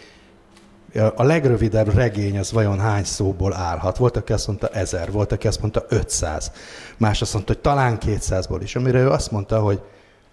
a 0.98 1.22
legrövidebb 1.22 1.94
regény 1.94 2.38
az 2.38 2.52
vajon 2.52 2.80
hány 2.80 3.04
szóból 3.04 3.54
állhat. 3.54 3.96
Volt, 3.96 4.16
aki 4.16 4.32
azt 4.32 4.46
mondta 4.46 4.68
ezer, 4.68 5.10
volt, 5.10 5.32
aki 5.32 5.46
azt 5.46 5.60
mondta 5.60 5.84
500, 5.88 6.52
más 6.96 7.22
azt 7.22 7.32
mondta, 7.32 7.52
hogy 7.52 7.62
talán 7.62 7.98
200-ból 8.00 8.58
is, 8.62 8.76
amire 8.76 8.98
ő 8.98 9.10
azt 9.10 9.30
mondta, 9.30 9.60
hogy 9.60 9.80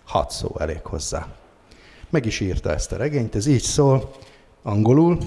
hat 0.06 0.32
szó 0.32 0.56
elég 0.60 0.86
hozzá. 0.86 1.28
Meg 2.10 2.26
is 2.26 2.40
írta 2.40 2.74
ezt 2.74 2.92
a 2.92 2.98
regényt, 2.98 3.36
ez 3.36 3.46
így 3.46 3.62
szól, 3.62 4.12
angolul, 4.64 5.18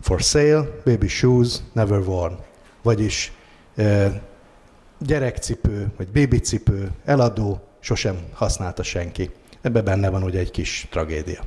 for 0.00 0.20
sale, 0.20 0.64
baby 0.84 1.08
shoes, 1.08 1.56
never 1.72 1.98
worn. 1.98 2.34
Vagyis 2.82 3.32
gyerekcipő, 4.98 5.92
vagy 5.96 6.08
babicipő, 6.08 6.90
eladó, 7.04 7.60
sosem 7.80 8.18
használta 8.32 8.82
senki. 8.82 9.30
Ebbe 9.60 9.82
benne 9.82 10.08
van 10.10 10.22
ugye 10.22 10.38
egy 10.38 10.50
kis 10.50 10.88
tragédia. 10.90 11.40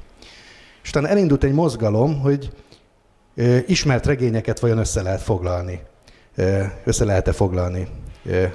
És 0.87 0.93
utána 0.93 1.07
elindult 1.07 1.43
egy 1.43 1.53
mozgalom, 1.53 2.19
hogy 2.19 2.51
ismert 3.65 4.05
regényeket 4.05 4.59
vajon 4.59 4.77
össze 4.77 5.01
lehet 5.01 5.21
foglalni. 5.21 5.81
Össze 6.83 7.05
lehet-e 7.05 7.31
foglalni 7.31 7.87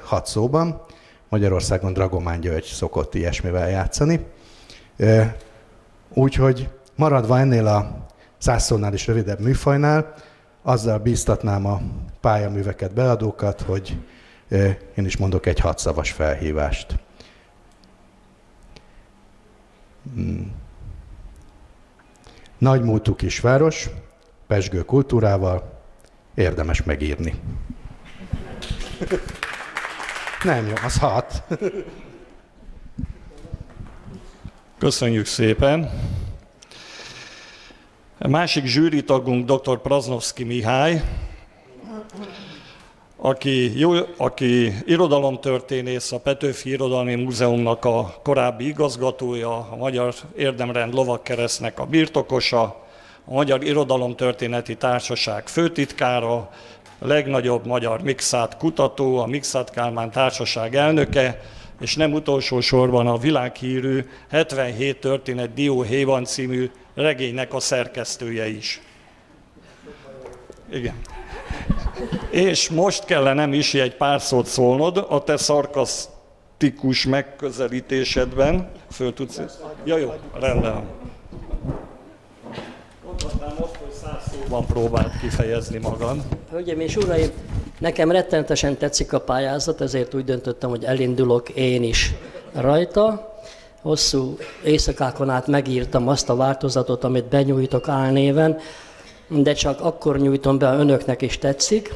hat 0.03 0.27
szóban. 0.27 0.85
Magyarországon 1.29 1.93
Dragomán 1.93 2.41
György 2.41 2.65
szokott 2.65 3.15
ilyesmivel 3.15 3.69
játszani. 3.69 4.27
Úgyhogy 6.15 6.69
maradva 6.97 7.39
ennél 7.39 7.67
a 7.67 8.07
száz 8.39 8.65
szónál 8.65 8.95
is 8.95 9.07
rövidebb 9.07 9.41
műfajnál, 9.41 10.15
azzal 10.63 10.99
bíztatnám 10.99 11.67
a 11.67 11.81
pályaműveket, 12.21 12.95
beadókat, 12.95 13.61
hogy 13.61 13.99
én 14.95 15.05
is 15.05 15.17
mondok 15.17 15.47
egy 15.47 15.61
hatszavas 15.61 16.11
felhívást. 16.11 16.99
Hmm. 20.15 20.62
Nagymúltú 22.63 23.15
kisváros, 23.15 23.89
pesgő 24.47 24.85
kultúrával, 24.85 25.83
érdemes 26.35 26.83
megírni. 26.83 27.35
Nem 30.45 30.67
jó, 30.67 30.73
az 30.85 30.99
hat. 30.99 31.43
Köszönjük 34.79 35.27
szépen. 35.27 35.91
A 38.19 38.29
másik 38.29 38.65
zsűritagunk 38.65 39.51
dr. 39.51 39.81
Praznovszki 39.81 40.45
Mihály, 40.45 41.03
aki, 43.25 43.79
jó, 43.79 43.93
aki 44.17 44.73
irodalomtörténész, 44.85 46.13
a 46.13 46.19
Petőfi 46.19 46.71
Irodalmi 46.71 47.15
Múzeumnak 47.15 47.85
a 47.85 48.15
korábbi 48.23 48.67
igazgatója, 48.67 49.57
a 49.57 49.77
Magyar 49.77 50.15
Érdemrend 50.37 50.95
Lovakkeresztnek 50.95 51.79
a 51.79 51.87
birtokosa, 51.87 52.63
a 53.25 53.33
Magyar 53.33 53.65
Irodalomtörténeti 53.65 54.77
Társaság 54.77 55.49
főtitkára, 55.49 56.35
a 56.99 57.07
legnagyobb 57.07 57.67
magyar 57.67 58.03
mixát 58.03 58.57
kutató, 58.57 59.19
a 59.19 59.27
Mixát 59.27 59.71
Kálmán 59.71 60.11
Társaság 60.11 60.75
elnöke, 60.75 61.43
és 61.81 61.97
nem 61.97 62.13
utolsó 62.13 62.61
sorban 62.61 63.07
a 63.07 63.19
világhírű 63.19 64.05
77 64.31 65.01
történet 65.01 65.55
Dió 65.55 65.83
Hévan 65.83 66.25
című 66.25 66.71
regénynek 66.95 67.55
a 67.55 67.61
szerkesztője 67.61 68.49
is. 68.49 68.81
Igen. 70.73 71.12
És 72.33 72.71
most 72.71 73.05
kellene, 73.05 73.47
Misi, 73.47 73.81
egy 73.81 73.97
pár 73.97 74.21
szót 74.21 74.47
szólnod 74.47 75.07
a 75.09 75.25
te 75.25 75.37
szarkasztikus 75.37 77.07
megközelítésedben. 77.07 78.71
Föl 78.91 79.15
tudsz? 79.15 79.41
Ja, 79.85 79.97
jó, 79.97 80.13
rendben. 80.41 80.83
Mondhatnám 83.05 83.53
azt, 83.61 83.77
hogy 83.77 83.93
száz 84.03 84.23
szóban 84.33 84.67
próbált 84.67 85.21
kifejezni 85.21 85.79
magam. 85.79 86.23
Hölgyeim 86.51 86.81
és 86.81 86.97
uraim, 86.97 87.31
nekem 87.79 88.11
rettenetesen 88.11 88.77
tetszik 88.77 89.13
a 89.13 89.21
pályázat, 89.21 89.81
ezért 89.81 90.15
úgy 90.15 90.25
döntöttem, 90.25 90.71
hogy 90.71 90.85
elindulok 90.85 91.49
én 91.49 91.83
is 91.83 92.15
rajta 92.53 93.35
hosszú 93.83 94.37
éjszakákon 94.65 95.31
át 95.31 95.47
megírtam 95.47 96.09
azt 96.09 96.29
a 96.29 96.37
változatot, 96.37 97.05
amit 97.05 97.25
benyújtok 97.25 97.89
álnéven, 97.89 98.59
de 99.35 99.53
csak 99.53 99.81
akkor 99.81 100.19
nyújtom 100.19 100.59
be, 100.59 100.67
ha 100.67 100.75
önöknek 100.75 101.23
is 101.23 101.39
tetszik. 101.39 101.93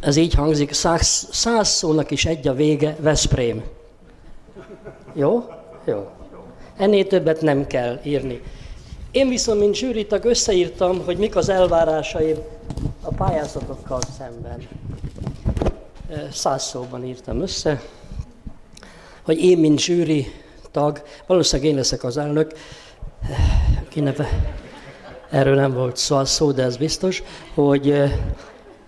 Ez 0.00 0.16
így 0.16 0.34
hangzik, 0.34 0.72
száz, 0.72 1.28
száz 1.30 1.68
szónak 1.68 2.10
is 2.10 2.24
egy 2.24 2.48
a 2.48 2.54
vége, 2.54 2.96
Veszprém. 3.00 3.62
Jó? 5.14 5.44
Jó. 5.84 6.08
Ennél 6.76 7.06
többet 7.06 7.40
nem 7.40 7.66
kell 7.66 8.00
írni. 8.02 8.42
Én 9.10 9.28
viszont, 9.28 9.60
mint 9.60 9.74
zsűritag 9.74 10.24
összeírtam, 10.24 11.04
hogy 11.04 11.16
mik 11.16 11.36
az 11.36 11.48
elvárásaim 11.48 12.36
a 13.02 13.14
pályázatokkal 13.14 14.00
szemben. 14.18 14.68
Száz 16.32 16.62
szóban 16.64 17.04
írtam 17.04 17.40
össze, 17.40 17.82
hogy 19.22 19.44
én, 19.44 19.58
mint 19.58 19.78
zsűri 19.78 20.26
tag, 20.70 21.02
valószínűleg 21.26 21.70
én 21.70 21.76
leszek 21.76 22.04
az 22.04 22.16
elnök, 22.16 22.52
kineve, 23.88 24.28
erről 25.30 25.54
nem 25.54 25.72
volt 25.72 25.96
szó, 25.96 26.24
szó, 26.24 26.52
de 26.52 26.62
ez 26.62 26.76
biztos, 26.76 27.22
hogy 27.54 28.02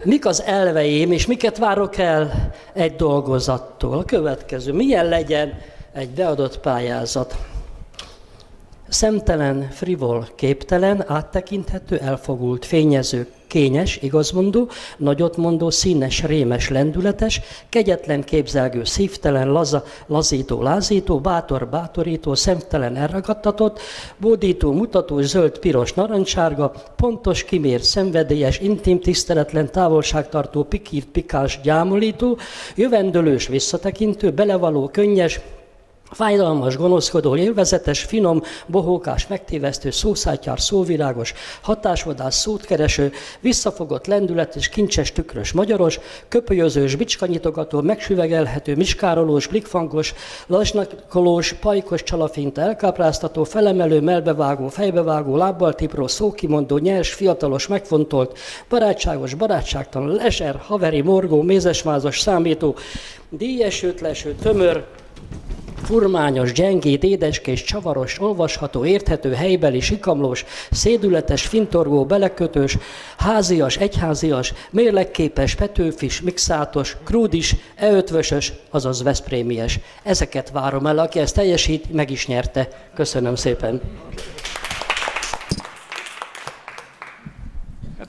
mik 0.04 0.26
az 0.26 0.42
elveim, 0.42 1.12
és 1.12 1.26
miket 1.26 1.58
várok 1.58 1.96
el 1.96 2.50
egy 2.72 2.96
dolgozattól. 2.96 3.98
A 3.98 4.04
következő, 4.04 4.72
milyen 4.72 5.08
legyen 5.08 5.58
egy 5.92 6.08
beadott 6.08 6.58
pályázat. 6.58 7.36
Szemtelen, 8.90 9.68
frivol, 9.70 10.28
képtelen, 10.34 11.04
áttekinthető, 11.06 11.98
elfogult, 11.98 12.64
fényező, 12.64 13.26
kényes, 13.46 13.98
igazmondó, 14.02 14.68
nagyotmondó, 14.96 15.70
színes, 15.70 16.22
rémes, 16.24 16.68
lendületes, 16.68 17.40
kegyetlen, 17.68 18.22
képzelgő, 18.24 18.84
szívtelen, 18.84 19.48
laza, 19.48 19.84
lazító, 20.06 20.62
lázító, 20.62 21.18
bátor, 21.18 21.68
bátorító, 21.68 22.34
szemtelen, 22.34 22.96
elragadtatott, 22.96 23.80
bódító, 24.16 24.72
mutató, 24.72 25.20
zöld, 25.20 25.58
piros, 25.58 25.92
narancsárga, 25.92 26.72
pontos, 26.96 27.44
kimért, 27.44 27.82
szenvedélyes, 27.82 28.58
intim, 28.58 29.00
tiszteletlen, 29.00 29.70
távolságtartó, 29.70 30.62
pikírt, 30.62 31.06
pikás, 31.06 31.60
gyámolító, 31.62 32.38
jövendőlős, 32.76 33.46
visszatekintő, 33.46 34.30
belevaló, 34.30 34.88
könnyes, 34.88 35.40
Fájdalmas, 36.10 36.76
gonoszkodó, 36.76 37.36
élvezetes, 37.36 38.02
finom, 38.02 38.42
bohókás, 38.66 39.26
megtévesztő, 39.26 39.90
szószátyár, 39.90 40.60
szóvirágos, 40.60 41.34
hatásvadász, 41.60 42.36
szótkereső, 42.36 43.12
visszafogott, 43.40 44.06
lendületes, 44.06 44.68
kincses, 44.68 45.12
tükrös, 45.12 45.52
magyaros, 45.52 45.98
köpölyözős, 46.28 46.96
bicskanyitogató, 46.96 47.80
megsüvegelhető, 47.80 48.76
miskárolós, 48.76 49.46
blikfangos, 49.46 50.14
lasnakolós, 50.46 51.52
pajkos, 51.52 52.02
csalafinta, 52.02 52.60
elkápráztató, 52.60 53.44
felemelő, 53.44 54.00
melbevágó, 54.00 54.68
fejbevágó, 54.68 55.36
lábbal 55.36 55.74
tipró, 55.74 56.06
szókimondó, 56.06 56.78
nyers, 56.78 57.12
fiatalos, 57.12 57.66
megfontolt, 57.66 58.38
barátságos, 58.68 59.34
barátságtalan, 59.34 60.14
leser, 60.14 60.56
haveri, 60.66 61.00
morgó, 61.00 61.42
mézesmázas, 61.42 62.20
számító, 62.20 62.76
díjes, 63.28 63.86
leső, 64.00 64.34
tömör, 64.42 64.84
furmányos, 65.90 66.52
gyengéd, 66.52 67.04
édeskés, 67.04 67.64
csavaros, 67.64 68.20
olvasható, 68.20 68.84
érthető, 68.84 69.32
helybeli, 69.32 69.80
sikamlós, 69.80 70.44
szédületes, 70.70 71.46
fintorgó, 71.46 72.04
belekötős, 72.04 72.78
házias, 73.18 73.76
egyházias, 73.76 74.52
mérlegképes, 74.70 75.54
petőfis, 75.54 76.20
mixátos, 76.20 76.96
krúdis, 77.04 77.56
eötvösös, 77.76 78.52
azaz 78.70 79.02
veszprémies. 79.02 79.78
Ezeket 80.02 80.50
várom 80.50 80.86
el, 80.86 80.98
aki 80.98 81.18
ezt 81.18 81.34
teljesít, 81.34 81.92
meg 81.92 82.10
is 82.10 82.26
nyerte. 82.26 82.68
Köszönöm 82.94 83.34
szépen. 83.34 83.80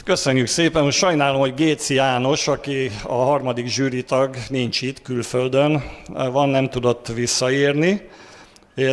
Hát 0.01 0.09
köszönjük 0.09 0.47
szépen. 0.47 0.83
Most 0.83 0.97
sajnálom, 0.97 1.39
hogy 1.39 1.53
Géci 1.53 1.93
János, 1.93 2.47
aki 2.47 2.91
a 3.03 3.13
harmadik 3.13 3.67
zsűritag, 3.67 4.35
nincs 4.49 4.81
itt 4.81 5.01
külföldön. 5.01 5.83
Van, 6.31 6.49
nem 6.49 6.69
tudott 6.69 7.07
visszaérni. 7.07 8.09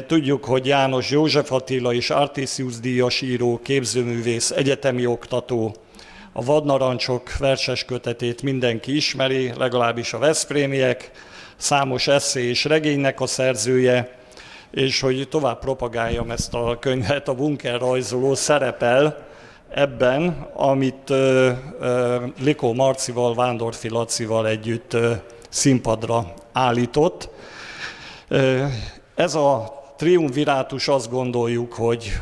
Tudjuk, 0.06 0.44
hogy 0.44 0.66
János 0.66 1.10
József 1.10 1.52
Attila 1.52 1.92
és 1.92 2.10
Artisius 2.10 2.80
díjas 2.80 3.20
író, 3.20 3.60
képzőművész, 3.62 4.50
egyetemi 4.50 5.06
oktató, 5.06 5.74
a 6.32 6.44
Vadnarancsok 6.44 7.36
verses 7.36 7.84
kötetét 7.84 8.42
mindenki 8.42 8.96
ismeri, 8.96 9.52
legalábbis 9.56 10.12
a 10.12 10.18
Veszprémiek, 10.18 11.10
számos 11.56 12.08
eszé 12.08 12.48
és 12.48 12.64
regénynek 12.64 13.20
a 13.20 13.26
szerzője, 13.26 14.18
és 14.70 15.00
hogy 15.00 15.28
tovább 15.30 15.58
propagáljam 15.58 16.30
ezt 16.30 16.54
a 16.54 16.76
könyvet, 16.80 17.28
a 17.28 17.34
bunker 17.34 17.80
rajzoló 17.80 18.34
szerepel 18.34 19.27
ebben, 19.68 20.48
amit 20.54 21.12
Likó 22.40 22.72
Marcival, 22.72 23.34
Vándorfi 23.34 23.88
Lacival 23.88 24.46
együtt 24.46 24.96
színpadra 25.48 26.34
állított. 26.52 27.28
Ez 29.14 29.34
a 29.34 29.82
triumvirátus 29.96 30.88
azt 30.88 31.10
gondoljuk, 31.10 31.72
hogy 31.72 32.12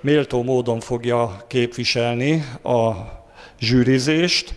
méltó 0.00 0.42
módon 0.42 0.80
fogja 0.80 1.44
képviselni 1.46 2.44
a 2.62 2.90
zsűrizést, 3.58 4.54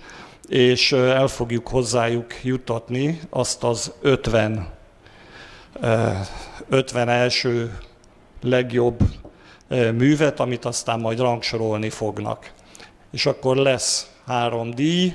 és 0.47 0.91
el 0.91 1.27
fogjuk 1.27 1.67
hozzájuk 1.67 2.43
jutatni 2.43 3.19
azt 3.29 3.63
az 3.63 3.93
50, 4.01 4.67
50 6.69 7.09
első 7.09 7.77
legjobb 8.41 8.99
művet, 9.67 10.39
amit 10.39 10.65
aztán 10.65 10.99
majd 10.99 11.19
rangsorolni 11.19 11.89
fognak. 11.89 12.51
És 13.11 13.25
akkor 13.25 13.55
lesz 13.55 14.09
három 14.25 14.71
díj, 14.71 15.13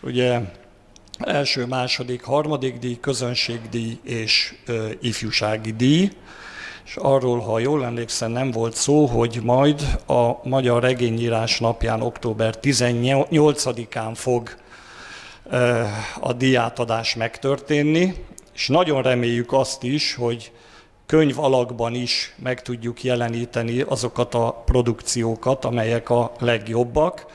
ugye 0.00 0.40
első, 1.18 1.66
második, 1.66 2.22
harmadik 2.22 2.78
díj, 2.78 3.00
közönségdíj 3.00 3.98
és 4.02 4.54
ö, 4.66 4.90
ifjúsági 5.00 5.72
díj. 5.72 6.10
És 6.84 6.96
arról, 6.96 7.38
ha 7.38 7.58
jól 7.58 7.84
emlékszem, 7.84 8.30
nem 8.30 8.50
volt 8.50 8.74
szó, 8.74 9.06
hogy 9.06 9.40
majd 9.42 9.98
a 10.06 10.48
Magyar 10.48 10.82
Regényírás 10.82 11.60
napján, 11.60 12.02
október 12.02 12.54
18-án 12.62 14.12
fog 14.14 14.56
ö, 15.50 15.82
a 16.20 16.32
díjátadás 16.32 17.14
megtörténni, 17.14 18.14
és 18.54 18.68
nagyon 18.68 19.02
reméljük 19.02 19.52
azt 19.52 19.82
is, 19.82 20.14
hogy 20.14 20.52
könyv 21.08 21.38
alakban 21.38 21.94
is 21.94 22.34
meg 22.36 22.62
tudjuk 22.62 23.04
jeleníteni 23.04 23.80
azokat 23.80 24.34
a 24.34 24.62
produkciókat, 24.64 25.64
amelyek 25.64 26.10
a 26.10 26.32
legjobbak, 26.38 27.26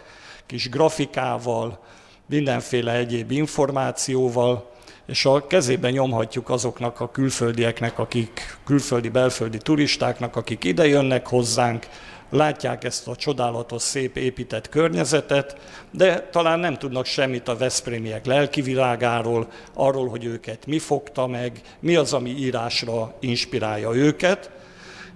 kis 0.46 0.70
grafikával, 0.70 1.80
mindenféle 2.26 2.94
egyéb 2.96 3.32
információval, 3.32 4.72
és 5.06 5.26
a 5.26 5.48
kezében 5.48 5.92
nyomhatjuk 5.92 6.50
azoknak 6.50 7.00
a 7.00 7.12
külföldieknek, 7.12 8.00
akik 8.00 8.58
külföldi, 8.66 9.10
belföldi 9.10 9.58
turistáknak, 9.58 10.36
akik 10.36 10.64
ide 10.64 10.88
jönnek 10.88 11.28
hozzánk, 11.28 11.88
látják 12.34 12.84
ezt 12.84 13.08
a 13.08 13.16
csodálatos, 13.16 13.82
szép 13.82 14.18
épített 14.18 14.70
környezetet, 14.70 15.58
de 15.92 16.30
talán 16.32 16.60
nem 16.60 16.78
tudnak 16.78 17.06
semmit 17.06 17.48
a 17.48 17.58
Veszprémiek 17.58 18.26
lelki 18.26 18.62
világáról, 18.62 19.48
arról, 19.74 20.08
hogy 20.08 20.26
őket 20.26 20.66
mi 20.66 20.80
fogta 20.80 21.28
meg, 21.28 21.62
mi 21.80 21.96
az, 21.96 22.14
ami 22.14 22.30
írásra 22.30 23.14
inspirálja 23.20 23.94
őket, 23.94 24.52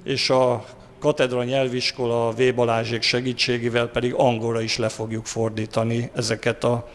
és 0.04 0.30
a 0.30 0.66
katedra 1.00 1.44
nyelviskola 1.44 2.32
V. 2.32 2.54
Balázsék 2.56 3.02
segítségével 3.02 3.88
pedig 3.88 4.14
angolra 4.14 4.62
is 4.62 4.78
le 4.78 4.90
fogjuk 4.90 5.26
fordítani 5.26 6.12
ezeket 6.16 6.64
a 6.64 6.90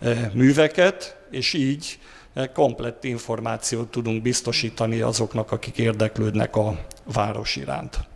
e, 0.00 0.30
műveket, 0.34 1.16
és 1.30 1.52
így 1.52 1.98
e, 2.34 2.52
komplett 2.52 3.04
információt 3.04 3.90
tudunk 3.90 4.22
biztosítani 4.22 5.00
azoknak, 5.00 5.52
akik 5.52 5.78
érdeklődnek 5.78 6.56
a 6.56 6.78
város 7.04 7.56
iránt. 7.56 8.11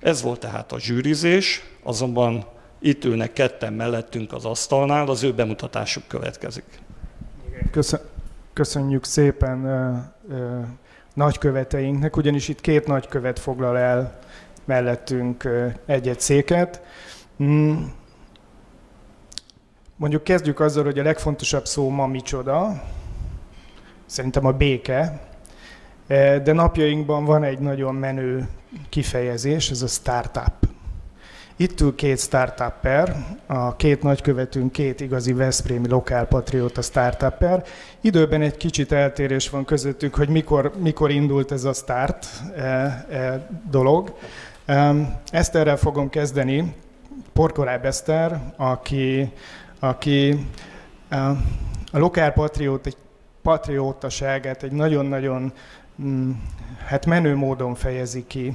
Ez 0.00 0.22
volt 0.22 0.40
tehát 0.40 0.72
a 0.72 0.78
zsűrizés, 0.78 1.62
azonban 1.82 2.44
itt 2.78 3.04
ülnek 3.04 3.32
ketten 3.32 3.72
mellettünk 3.72 4.32
az 4.32 4.44
asztalnál, 4.44 5.08
az 5.08 5.22
ő 5.22 5.34
bemutatásuk 5.34 6.02
következik. 6.06 6.64
Köszönjük 8.52 9.04
szépen 9.04 9.60
nagyköveteinknek, 11.14 12.16
ugyanis 12.16 12.48
itt 12.48 12.60
két 12.60 12.86
nagykövet 12.86 13.38
foglal 13.38 13.78
el 13.78 14.18
mellettünk 14.64 15.48
egy-egy 15.86 16.20
széket. 16.20 16.82
Mm. 17.42 17.82
Mondjuk 19.96 20.24
kezdjük 20.24 20.60
azzal, 20.60 20.84
hogy 20.84 20.98
a 20.98 21.02
legfontosabb 21.02 21.66
szó 21.66 21.88
ma 21.88 22.06
micsoda. 22.06 22.82
Szerintem 24.06 24.46
a 24.46 24.52
béke. 24.52 25.20
De 26.42 26.52
napjainkban 26.52 27.24
van 27.24 27.42
egy 27.44 27.58
nagyon 27.58 27.94
menő 27.94 28.48
kifejezés, 28.88 29.70
ez 29.70 29.82
a 29.82 29.86
startup. 29.86 30.68
Itt 31.56 31.80
ül 31.80 31.94
két 31.94 32.18
startupper, 32.18 33.16
a 33.46 33.76
két 33.76 34.02
nagykövetünk 34.02 34.72
két 34.72 35.00
igazi 35.00 35.32
Veszprémi 35.32 35.88
lokálpatrióta 35.88 36.82
startupper. 36.82 37.64
Időben 38.00 38.42
egy 38.42 38.56
kicsit 38.56 38.92
eltérés 38.92 39.50
van 39.50 39.64
közöttük, 39.64 40.14
hogy 40.14 40.28
mikor, 40.28 40.72
mikor 40.78 41.10
indult 41.10 41.52
ez 41.52 41.64
a 41.64 41.72
start 41.72 42.26
e, 42.56 42.60
e, 42.62 43.48
dolog. 43.70 44.14
Eszterrel 45.30 45.76
fogom 45.76 46.10
kezdeni. 46.10 46.74
Porkoráb 47.32 47.84
Eszter, 47.84 48.40
aki, 48.56 49.32
aki 49.78 50.46
a 51.92 51.98
lokál 51.98 52.32
patriót, 52.32 52.86
egy 52.86 52.96
patriótaságát 53.42 54.62
egy 54.62 54.72
nagyon-nagyon 54.72 55.52
hát 56.86 57.06
menő 57.06 57.34
módon 57.34 57.74
fejezi 57.74 58.24
ki. 58.26 58.54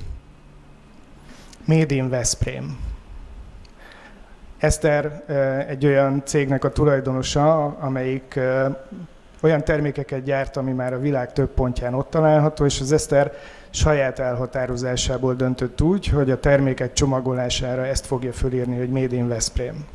Made 1.65 1.95
in 1.95 2.09
Veszprém. 2.09 2.77
Eszter 4.57 5.23
egy 5.67 5.85
olyan 5.85 6.21
cégnek 6.25 6.63
a 6.63 6.71
tulajdonosa, 6.71 7.65
amelyik 7.65 8.39
olyan 9.41 9.63
termékeket 9.63 10.23
gyárt, 10.23 10.57
ami 10.57 10.71
már 10.71 10.93
a 10.93 10.99
világ 10.99 11.33
több 11.33 11.49
pontján 11.49 11.93
ott 11.93 12.09
található, 12.09 12.65
és 12.65 12.81
az 12.81 12.91
Eszter 12.91 13.31
saját 13.69 14.19
elhatározásából 14.19 15.33
döntött 15.33 15.81
úgy, 15.81 16.07
hogy 16.07 16.31
a 16.31 16.39
termékek 16.39 16.93
csomagolására 16.93 17.85
ezt 17.85 18.05
fogja 18.05 18.33
fölírni, 18.33 18.77
hogy 18.77 18.89
Made 18.89 19.15
in 19.15 19.27
Veszprém. 19.27 19.85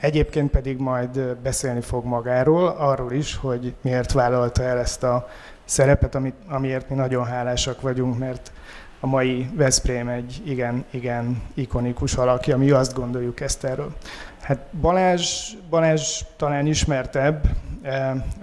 Egyébként 0.00 0.50
pedig 0.50 0.78
majd 0.78 1.20
beszélni 1.42 1.80
fog 1.80 2.04
magáról, 2.04 2.68
arról 2.68 3.12
is, 3.12 3.36
hogy 3.36 3.74
miért 3.80 4.12
vállalta 4.12 4.62
el 4.62 4.78
ezt 4.78 5.02
a 5.02 5.28
szerepet, 5.70 6.14
amit, 6.14 6.34
amiért 6.48 6.88
mi 6.88 6.94
nagyon 6.94 7.24
hálásak 7.24 7.80
vagyunk, 7.80 8.18
mert 8.18 8.52
a 9.00 9.06
mai 9.06 9.50
Veszprém 9.54 10.08
egy 10.08 10.42
igen, 10.44 10.84
igen 10.90 11.42
ikonikus 11.54 12.14
alakja, 12.14 12.56
mi 12.56 12.70
azt 12.70 12.94
gondoljuk 12.94 13.40
ezt 13.40 13.64
erről. 13.64 13.92
Hát 14.40 14.58
Balázs, 14.80 15.52
Balázs 15.68 16.22
talán 16.36 16.66
ismertebb, 16.66 17.44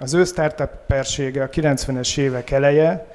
az 0.00 0.14
ő 0.14 0.24
startuppersége 0.24 1.42
a 1.42 1.48
90-es 1.48 2.18
évek 2.18 2.50
eleje, 2.50 3.06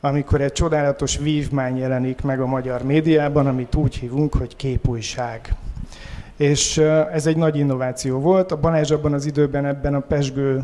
amikor 0.00 0.40
egy 0.40 0.52
csodálatos 0.52 1.18
vívmány 1.18 1.76
jelenik 1.76 2.22
meg 2.22 2.40
a 2.40 2.46
magyar 2.46 2.82
médiában, 2.82 3.46
amit 3.46 3.74
úgy 3.74 3.96
hívunk, 3.96 4.34
hogy 4.34 4.56
képújság. 4.56 5.54
És 6.36 6.78
ez 7.12 7.26
egy 7.26 7.36
nagy 7.36 7.58
innováció 7.58 8.18
volt. 8.20 8.52
A 8.52 8.60
Balázs 8.60 8.90
abban 8.90 9.12
az 9.12 9.26
időben 9.26 9.66
ebben 9.66 9.94
a 9.94 10.00
pesgő 10.00 10.62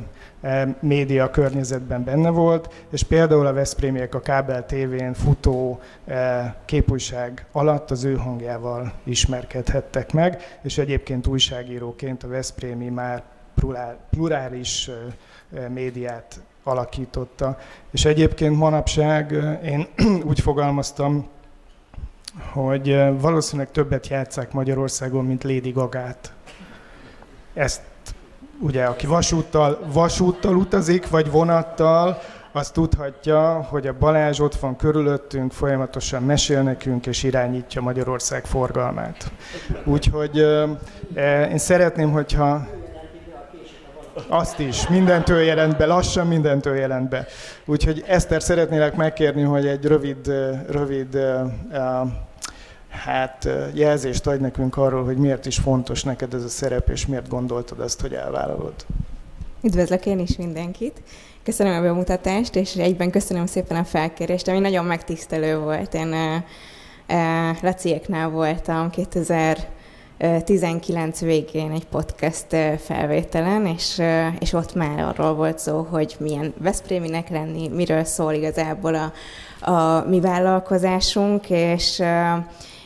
média 0.81 1.31
környezetben 1.31 2.05
benne 2.05 2.31
volt, 2.31 2.85
és 2.91 3.03
például 3.03 3.47
a 3.47 3.53
Veszprémiek 3.53 4.15
a 4.15 4.21
kábel 4.21 4.67
tévén 4.67 5.15
futó 5.15 5.81
képújság 6.65 7.47
alatt 7.53 7.91
az 7.91 8.05
ő 8.05 8.17
hangjával 8.17 8.93
ismerkedhettek 9.05 10.13
meg, 10.13 10.59
és 10.63 10.79
egyébként 10.79 11.27
újságíróként 11.27 12.23
a 12.23 12.29
Veszprémi 12.29 12.89
már 12.89 13.23
plurális 14.11 14.91
médiát 15.69 16.41
alakította. 16.63 17.59
És 17.91 18.05
egyébként 18.05 18.57
manapság 18.57 19.31
én 19.65 19.87
úgy 20.31 20.41
fogalmaztam, 20.41 21.29
hogy 22.53 22.97
valószínűleg 23.21 23.71
többet 23.71 24.09
játszák 24.09 24.53
Magyarországon, 24.53 25.25
mint 25.25 25.45
Lady 25.45 25.71
Gagát. 25.71 26.33
Ezt 27.55 27.83
ugye, 28.61 28.85
aki 28.85 29.07
vasúttal, 29.07 29.79
vasúttal 29.93 30.57
utazik, 30.57 31.09
vagy 31.09 31.31
vonattal, 31.31 32.19
az 32.53 32.71
tudhatja, 32.71 33.67
hogy 33.69 33.87
a 33.87 33.95
Balázs 33.99 34.41
ott 34.41 34.55
van 34.55 34.77
körülöttünk, 34.77 35.53
folyamatosan 35.53 36.23
mesél 36.23 36.63
nekünk, 36.63 37.07
és 37.07 37.23
irányítja 37.23 37.81
Magyarország 37.81 38.45
forgalmát. 38.45 39.33
Úgyhogy 39.85 40.37
én 41.51 41.59
szeretném, 41.59 42.11
hogyha 42.11 42.67
azt 44.29 44.59
is, 44.59 44.89
mindentől 44.89 45.41
jelent 45.41 45.77
be, 45.77 45.87
lassan 45.87 46.27
mindentől 46.27 46.77
jelent 46.77 47.09
be. 47.09 47.27
Úgyhogy 47.65 48.05
Eszter 48.07 48.43
szeretnélek 48.43 48.97
megkérni, 48.97 49.43
hogy 49.43 49.67
egy 49.67 49.85
rövid, 49.85 50.33
rövid 50.69 51.19
hát 52.91 53.49
jelzést 53.73 54.27
adj 54.27 54.41
nekünk 54.41 54.77
arról, 54.77 55.05
hogy 55.05 55.17
miért 55.17 55.47
is 55.47 55.57
fontos 55.59 56.03
neked 56.03 56.35
ez 56.35 56.45
a 56.45 56.49
szerep, 56.49 56.89
és 56.89 57.07
miért 57.07 57.29
gondoltad 57.29 57.81
azt, 57.81 58.01
hogy 58.01 58.13
elvállalod. 58.13 58.75
Üdvözlök 59.63 60.07
én 60.07 60.19
is 60.19 60.37
mindenkit. 60.37 61.03
Köszönöm 61.43 61.79
a 61.79 61.83
bemutatást, 61.83 62.57
és 62.57 62.75
egyben 62.75 63.11
köszönöm 63.11 63.47
szépen 63.47 63.77
a 63.77 63.85
felkérést, 63.85 64.49
ami 64.49 64.59
nagyon 64.59 64.85
megtisztelő 64.85 65.59
volt. 65.59 65.95
Én 65.95 66.09
uh, 66.09 66.37
uh, 67.09 67.63
Laciéknál 67.63 68.29
voltam 68.29 68.91
2000 68.91 69.69
19 70.45 71.21
végén 71.21 71.71
egy 71.71 71.87
podcast 71.87 72.47
felvételen, 72.79 73.67
és, 73.67 74.03
és 74.39 74.53
ott 74.53 74.75
már 74.75 74.99
arról 74.99 75.35
volt 75.35 75.59
szó, 75.59 75.87
hogy 75.91 76.17
milyen 76.19 76.55
Veszpréminek 76.59 77.29
lenni, 77.29 77.69
miről 77.69 78.05
szól 78.05 78.33
igazából 78.33 78.95
a, 78.95 79.13
a 79.71 80.05
mi 80.09 80.21
vállalkozásunk, 80.21 81.51
és 81.51 82.03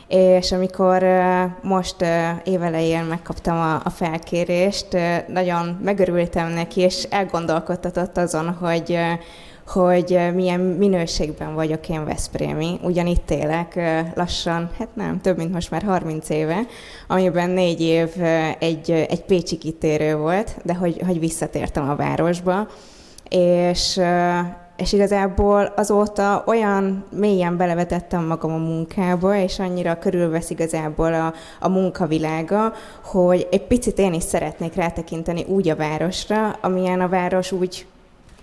és 0.07 0.51
amikor 0.51 1.03
most 1.61 1.95
évelején 2.43 3.03
megkaptam 3.03 3.57
a, 3.83 3.89
felkérést, 3.89 4.87
nagyon 5.27 5.79
megörültem 5.83 6.51
neki, 6.51 6.81
és 6.81 7.03
elgondolkodtatott 7.03 8.17
azon, 8.17 8.53
hogy 8.53 8.97
hogy 9.67 10.19
milyen 10.33 10.59
minőségben 10.59 11.53
vagyok 11.53 11.89
én 11.89 12.05
Veszprémi. 12.05 12.79
Ugyanitt 12.83 13.31
élek 13.31 13.79
lassan, 14.15 14.69
hát 14.79 14.95
nem, 14.95 15.21
több 15.21 15.37
mint 15.37 15.53
most 15.53 15.71
már 15.71 15.83
30 15.83 16.29
éve, 16.29 16.59
amiben 17.07 17.49
négy 17.49 17.81
év 17.81 18.09
egy, 18.59 18.91
egy 18.91 19.23
pécsi 19.23 19.57
kitérő 19.57 20.15
volt, 20.15 20.55
de 20.63 20.73
hogy, 20.73 21.01
hogy 21.05 21.19
visszatértem 21.19 21.89
a 21.89 21.95
városba. 21.95 22.67
És, 23.29 23.99
és 24.77 24.93
igazából 24.93 25.73
azóta 25.75 26.43
olyan 26.45 27.05
mélyen 27.11 27.57
belevetettem 27.57 28.25
magam 28.25 28.51
a 28.51 28.57
munkába, 28.57 29.35
és 29.35 29.59
annyira 29.59 29.99
körülvesz 29.99 30.49
igazából 30.49 31.13
a, 31.13 31.33
a 31.59 31.69
munkavilága, 31.69 32.73
hogy 33.03 33.47
egy 33.51 33.67
picit 33.67 33.99
én 33.99 34.13
is 34.13 34.23
szeretnék 34.23 34.75
rátekinteni 34.75 35.43
úgy 35.47 35.69
a 35.69 35.75
városra, 35.75 36.57
amilyen 36.61 37.01
a 37.01 37.07
város 37.07 37.51
úgy 37.51 37.85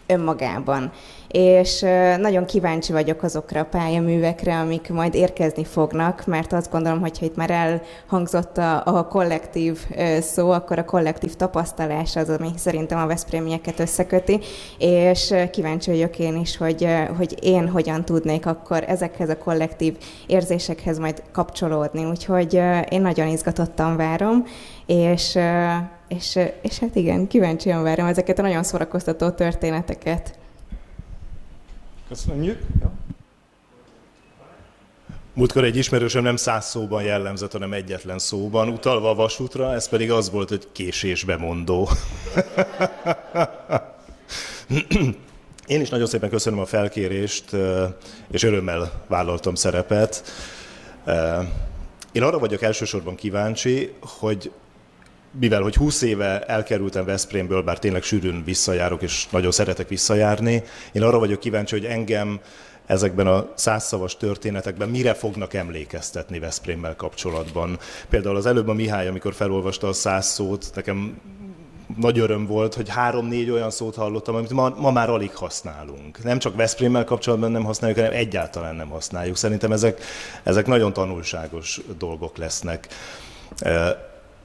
önmagában. 0.06 0.92
És 1.32 1.80
nagyon 2.18 2.44
kíváncsi 2.44 2.92
vagyok 2.92 3.22
azokra 3.22 3.60
a 3.60 3.64
pályaművekre, 3.64 4.58
amik 4.58 4.88
majd 4.88 5.14
érkezni 5.14 5.64
fognak, 5.64 6.26
mert 6.26 6.52
azt 6.52 6.70
gondolom, 6.70 7.00
hogy 7.00 7.18
ha 7.18 7.24
itt 7.24 7.36
már 7.36 7.50
elhangzott 7.50 8.58
a, 8.58 8.82
a 8.84 9.06
kollektív 9.06 9.78
szó, 10.20 10.50
akkor 10.50 10.78
a 10.78 10.84
kollektív 10.84 11.34
tapasztalás 11.34 12.16
az, 12.16 12.28
ami 12.28 12.48
szerintem 12.56 12.98
a 12.98 13.06
Veszprémieket 13.06 13.80
összeköti, 13.80 14.40
és 14.78 15.34
kíváncsi 15.50 15.90
vagyok 15.90 16.18
én 16.18 16.36
is, 16.36 16.56
hogy, 16.56 16.88
hogy 17.16 17.36
én 17.40 17.68
hogyan 17.68 18.04
tudnék 18.04 18.46
akkor 18.46 18.84
ezekhez 18.86 19.28
a 19.28 19.38
kollektív 19.38 19.96
érzésekhez 20.26 20.98
majd 20.98 21.22
kapcsolódni. 21.32 22.04
Úgyhogy 22.04 22.54
én 22.88 23.00
nagyon 23.00 23.28
izgatottan 23.28 23.96
várom, 23.96 24.44
és 24.86 25.38
és, 26.08 26.38
és 26.62 26.78
hát 26.78 26.96
igen, 26.96 27.26
kíváncsian 27.26 27.82
várom 27.82 28.06
ezeket 28.06 28.38
a 28.38 28.42
nagyon 28.42 28.62
szórakoztató 28.62 29.30
történeteket. 29.30 30.40
Köszönjük. 32.12 32.59
Ja. 32.81 32.92
Múltkor 35.35 35.64
egy 35.64 35.77
ismerősöm 35.77 36.22
nem 36.22 36.37
száz 36.37 36.66
szóban 36.66 37.03
jellemzett, 37.03 37.53
hanem 37.53 37.72
egyetlen 37.72 38.18
szóban, 38.18 38.68
utalva 38.68 39.11
a 39.11 39.14
vasútra, 39.14 39.72
ez 39.72 39.88
pedig 39.88 40.11
az 40.11 40.31
volt, 40.31 40.48
hogy 40.48 40.68
késésbe 40.72 41.37
mondó. 41.37 41.88
Én 45.66 45.81
is 45.81 45.88
nagyon 45.88 46.07
szépen 46.07 46.31
köszönöm 46.31 46.59
a 46.59 46.66
felkérést, 46.66 47.57
és 48.31 48.42
örömmel 48.42 49.05
vállaltam 49.07 49.55
szerepet. 49.55 50.22
Én 52.12 52.22
arra 52.22 52.38
vagyok 52.38 52.62
elsősorban 52.62 53.14
kíváncsi, 53.14 53.92
hogy 54.01 54.53
mivel 55.40 55.62
hogy 55.62 55.74
20 55.74 56.02
éve 56.02 56.40
elkerültem 56.40 57.04
Veszprémből, 57.04 57.62
bár 57.62 57.78
tényleg 57.78 58.02
sűrűn 58.02 58.44
visszajárok, 58.44 59.02
és 59.02 59.26
nagyon 59.30 59.50
szeretek 59.50 59.88
visszajárni, 59.88 60.62
én 60.92 61.02
arra 61.02 61.18
vagyok 61.18 61.40
kíváncsi, 61.40 61.74
hogy 61.78 61.86
engem 61.86 62.40
ezekben 62.86 63.26
a 63.26 63.52
százszavas 63.54 64.16
történetekben 64.16 64.88
mire 64.88 65.14
fognak 65.14 65.54
emlékeztetni 65.54 66.38
Veszprémmel 66.38 66.96
kapcsolatban. 66.96 67.78
Például 68.08 68.36
az 68.36 68.46
előbb 68.46 68.68
a 68.68 68.72
Mihály, 68.72 69.08
amikor 69.08 69.34
felolvasta 69.34 69.88
a 69.88 69.92
száz 69.92 70.26
szót, 70.26 70.70
nekem 70.74 71.20
nagy 71.96 72.18
öröm 72.18 72.46
volt, 72.46 72.74
hogy 72.74 72.88
három-négy 72.88 73.50
olyan 73.50 73.70
szót 73.70 73.94
hallottam, 73.94 74.34
amit 74.34 74.50
ma, 74.50 74.74
ma 74.76 74.90
már 74.90 75.10
alig 75.10 75.34
használunk. 75.34 76.24
Nem 76.24 76.38
csak 76.38 76.56
Veszprémmel 76.56 77.04
kapcsolatban 77.04 77.50
nem 77.50 77.64
használjuk, 77.64 77.98
hanem 77.98 78.14
egyáltalán 78.14 78.74
nem 78.74 78.88
használjuk. 78.88 79.36
Szerintem 79.36 79.72
ezek, 79.72 80.00
ezek 80.42 80.66
nagyon 80.66 80.92
tanulságos 80.92 81.80
dolgok 81.98 82.36
lesznek. 82.36 82.88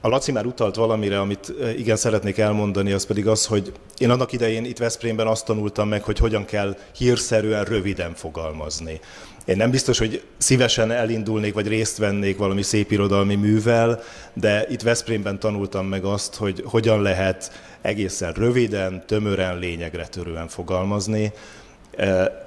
A 0.00 0.08
Laci 0.08 0.32
már 0.32 0.46
utalt 0.46 0.76
valamire, 0.76 1.20
amit 1.20 1.52
igen 1.76 1.96
szeretnék 1.96 2.38
elmondani, 2.38 2.92
az 2.92 3.06
pedig 3.06 3.26
az, 3.26 3.46
hogy 3.46 3.72
én 3.98 4.10
annak 4.10 4.32
idején 4.32 4.64
itt 4.64 4.78
Veszprémben 4.78 5.26
azt 5.26 5.44
tanultam 5.44 5.88
meg, 5.88 6.02
hogy 6.02 6.18
hogyan 6.18 6.44
kell 6.44 6.76
hírszerűen 6.96 7.64
röviden 7.64 8.14
fogalmazni. 8.14 9.00
Én 9.44 9.56
nem 9.56 9.70
biztos, 9.70 9.98
hogy 9.98 10.22
szívesen 10.36 10.90
elindulnék, 10.90 11.54
vagy 11.54 11.68
részt 11.68 11.98
vennék 11.98 12.38
valami 12.38 12.62
szép 12.62 12.90
irodalmi 12.90 13.34
művel, 13.34 14.00
de 14.32 14.66
itt 14.68 14.82
Veszprémben 14.82 15.38
tanultam 15.38 15.86
meg 15.86 16.04
azt, 16.04 16.34
hogy 16.34 16.62
hogyan 16.66 17.02
lehet 17.02 17.52
egészen 17.82 18.32
röviden, 18.32 19.06
tömören, 19.06 19.58
lényegre 19.58 20.06
törően 20.06 20.48
fogalmazni. 20.48 21.32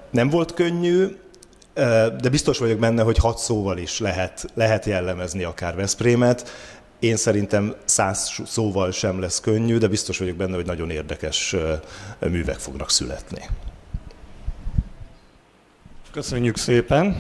Nem 0.09 0.29
volt 0.29 0.53
könnyű, 0.53 1.07
de 2.21 2.29
biztos 2.31 2.57
vagyok 2.57 2.79
benne, 2.79 3.03
hogy 3.03 3.17
hat 3.17 3.37
szóval 3.37 3.77
is 3.77 3.99
lehet, 3.99 4.45
lehet 4.53 4.85
jellemezni 4.85 5.43
akár 5.43 5.75
Veszprémet. 5.75 6.49
Én 7.01 7.15
szerintem 7.15 7.75
száz 7.85 8.41
szóval 8.45 8.91
sem 8.91 9.19
lesz 9.19 9.39
könnyű, 9.39 9.77
de 9.77 9.87
biztos 9.87 10.17
vagyok 10.17 10.35
benne, 10.35 10.55
hogy 10.55 10.65
nagyon 10.65 10.89
érdekes 10.89 11.55
művek 12.19 12.59
fognak 12.59 12.89
születni. 12.89 13.41
Köszönjük 16.11 16.57
szépen! 16.57 17.17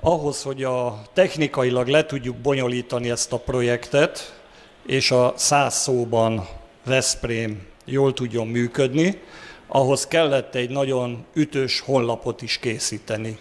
Ahhoz, 0.00 0.42
hogy 0.42 0.62
a 0.62 1.02
technikailag 1.12 1.86
le 1.88 2.06
tudjuk 2.06 2.36
bonyolítani 2.36 3.10
ezt 3.10 3.32
a 3.32 3.38
projektet, 3.38 4.40
és 4.86 5.10
a 5.10 5.32
száz 5.36 5.74
szóban 5.74 6.48
Veszprém 6.84 7.66
jól 7.84 8.12
tudjon 8.12 8.46
működni, 8.46 9.20
ahhoz 9.66 10.06
kellett 10.06 10.54
egy 10.54 10.70
nagyon 10.70 11.24
ütős 11.34 11.80
honlapot 11.80 12.42
is 12.42 12.58
készíteni, 12.58 13.38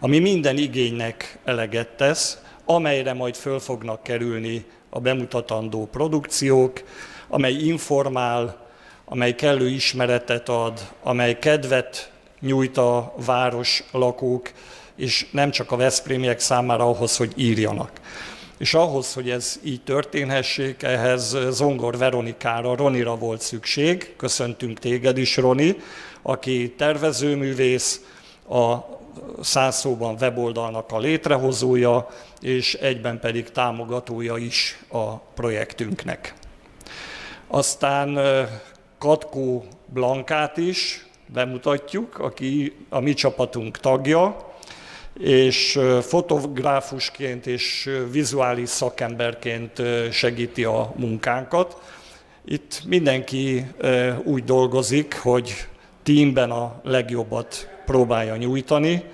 ami 0.00 0.18
minden 0.18 0.56
igénynek 0.56 1.38
eleget 1.44 1.88
tesz, 1.88 2.38
amelyre 2.70 3.12
majd 3.12 3.34
föl 3.34 3.58
fognak 3.58 4.02
kerülni 4.02 4.64
a 4.90 5.00
bemutatandó 5.00 5.86
produkciók, 5.86 6.82
amely 7.28 7.52
informál, 7.52 8.66
amely 9.04 9.34
kellő 9.34 9.68
ismeretet 9.68 10.48
ad, 10.48 10.80
amely 11.02 11.38
kedvet 11.38 12.10
nyújt 12.40 12.76
a 12.76 13.14
város 13.24 13.84
lakók, 13.92 14.52
és 14.96 15.26
nem 15.30 15.50
csak 15.50 15.72
a 15.72 15.76
Veszprémiek 15.76 16.40
számára 16.40 16.84
ahhoz, 16.84 17.16
hogy 17.16 17.32
írjanak. 17.36 17.90
És 18.58 18.74
ahhoz, 18.74 19.12
hogy 19.12 19.30
ez 19.30 19.60
így 19.64 19.82
történhessék, 19.82 20.82
ehhez 20.82 21.36
Zongor 21.50 21.98
Veronikára, 21.98 22.76
Ronira 22.76 23.16
volt 23.16 23.40
szükség. 23.40 24.14
Köszöntünk 24.16 24.78
téged 24.78 25.18
is, 25.18 25.36
Roni, 25.36 25.76
aki 26.22 26.74
tervezőművész, 26.76 28.00
a 28.48 28.97
száz 29.40 29.76
szóban 29.76 30.16
weboldalnak 30.20 30.92
a 30.92 30.98
létrehozója, 30.98 32.06
és 32.40 32.74
egyben 32.74 33.20
pedig 33.20 33.50
támogatója 33.50 34.36
is 34.36 34.78
a 34.88 35.14
projektünknek. 35.14 36.34
Aztán 37.46 38.18
Katkó 38.98 39.64
Blankát 39.86 40.56
is 40.56 41.06
bemutatjuk, 41.26 42.18
aki 42.18 42.76
a 42.88 43.00
mi 43.00 43.14
csapatunk 43.14 43.78
tagja, 43.78 44.46
és 45.20 45.78
fotográfusként 46.00 47.46
és 47.46 47.90
vizuális 48.10 48.68
szakemberként 48.68 49.82
segíti 50.10 50.64
a 50.64 50.92
munkánkat. 50.96 51.76
Itt 52.44 52.82
mindenki 52.86 53.66
úgy 54.24 54.44
dolgozik, 54.44 55.18
hogy 55.18 55.54
teamben 56.02 56.50
a 56.50 56.80
legjobbat 56.82 57.68
próbálja 57.88 58.36
nyújtani. 58.36 59.04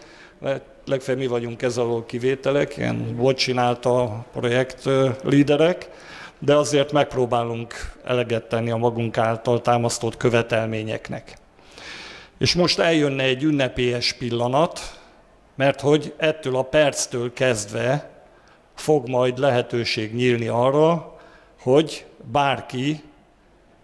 Legfeljebb 0.85 1.23
mi 1.23 1.29
vagyunk 1.29 1.63
ez 1.63 1.77
alól 1.77 2.05
kivételek, 2.05 2.77
ilyen 2.77 3.17
volt 3.17 3.37
csinálta 3.37 4.25
projekt 4.33 4.89
líderek, 5.23 5.91
de 6.39 6.57
azért 6.57 6.93
megpróbálunk 6.93 7.75
eleget 8.05 8.49
tenni 8.49 8.71
a 8.71 8.77
magunk 8.77 9.19
által 9.19 9.61
támasztott 9.61 10.17
követelményeknek. 10.17 11.37
És 12.39 12.55
most 12.55 12.79
eljönne 12.79 13.23
egy 13.23 13.43
ünnepélyes 13.43 14.13
pillanat, 14.13 14.81
mert 15.55 15.81
hogy 15.81 16.15
ettől 16.17 16.57
a 16.57 16.63
perctől 16.63 17.33
kezdve 17.33 18.11
fog 18.75 19.09
majd 19.09 19.39
lehetőség 19.39 20.15
nyílni 20.15 20.47
arra, 20.47 21.17
hogy 21.61 22.07
bárki 22.33 23.03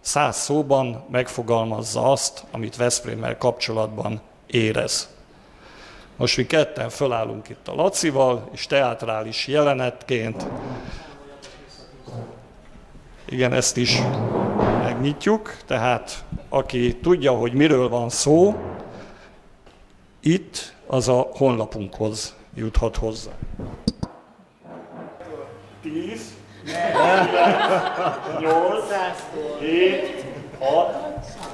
száz 0.01 0.37
szóban 0.37 1.05
megfogalmazza 1.11 2.11
azt, 2.11 2.45
amit 2.51 2.77
Veszprémmel 2.77 3.39
kapcsolatban 3.39 4.21
érez. 4.51 5.09
Most 6.17 6.37
mi 6.37 6.47
ketten 6.47 6.89
fölállunk 6.89 7.49
itt 7.49 7.69
a 7.69 7.75
Lacival, 7.75 8.49
és 8.53 8.67
teátrális 8.67 9.47
jelenetként. 9.47 10.47
Igen, 13.29 13.53
ezt 13.53 13.77
is 13.77 13.99
megnyitjuk, 14.83 15.57
tehát 15.67 16.25
aki 16.49 16.97
tudja, 16.97 17.33
hogy 17.33 17.53
miről 17.53 17.89
van 17.89 18.09
szó, 18.09 18.55
itt 20.21 20.75
az 20.87 21.09
a 21.09 21.29
honlapunkhoz 21.33 22.35
juthat 22.55 22.97
hozzá. 22.97 23.31
10, 25.83 26.35
8, 28.41 28.85
7, 29.61 30.25
6, 30.59 30.95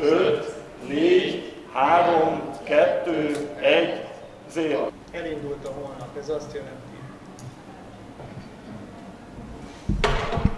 5, 0.00 0.54
4, 0.88 1.52
3, 1.72 2.40
2, 2.68 3.48
1, 3.60 4.04
0. 4.54 4.90
Elindult 5.12 5.66
a 5.66 5.70
holnap, 5.70 6.16
ez 6.18 6.28
azt 6.28 6.54
jelenti. 6.54 6.74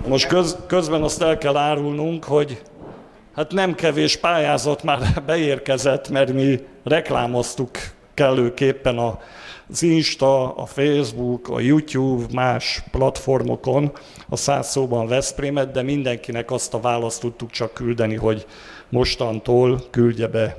Most 0.07 0.27
köz, 0.27 0.57
közben 0.67 1.03
azt 1.03 1.23
el 1.23 1.39
kell 1.39 1.57
árulnunk, 1.57 2.25
hogy 2.25 2.63
hát 3.35 3.53
nem 3.53 3.75
kevés 3.75 4.17
pályázat 4.17 4.83
már 4.83 5.01
beérkezett, 5.27 6.09
mert 6.09 6.33
mi 6.33 6.67
reklámoztuk 6.85 7.71
kellőképpen 8.15 8.99
az 8.99 9.83
Insta, 9.83 10.55
a 10.55 10.67
Facebook, 10.67 11.49
a 11.49 11.61
YouTube, 11.61 12.25
más 12.33 12.83
platformokon 12.91 13.93
a 14.29 14.37
száz 14.37 14.71
szóban 14.71 15.07
Veszprémet, 15.07 15.71
de 15.71 15.83
mindenkinek 15.83 16.51
azt 16.51 16.75
a 16.75 16.81
választ 16.81 17.21
tudtuk 17.21 17.51
csak 17.51 17.75
küldeni, 17.75 18.15
hogy 18.15 18.47
mostantól 18.89 19.81
küldje 19.91 20.27
be 20.27 20.55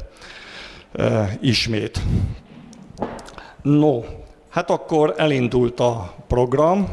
ismét. 1.41 2.01
No, 3.61 3.99
hát 4.49 4.69
akkor 4.69 5.13
elindult 5.17 5.79
a 5.79 6.13
program. 6.27 6.87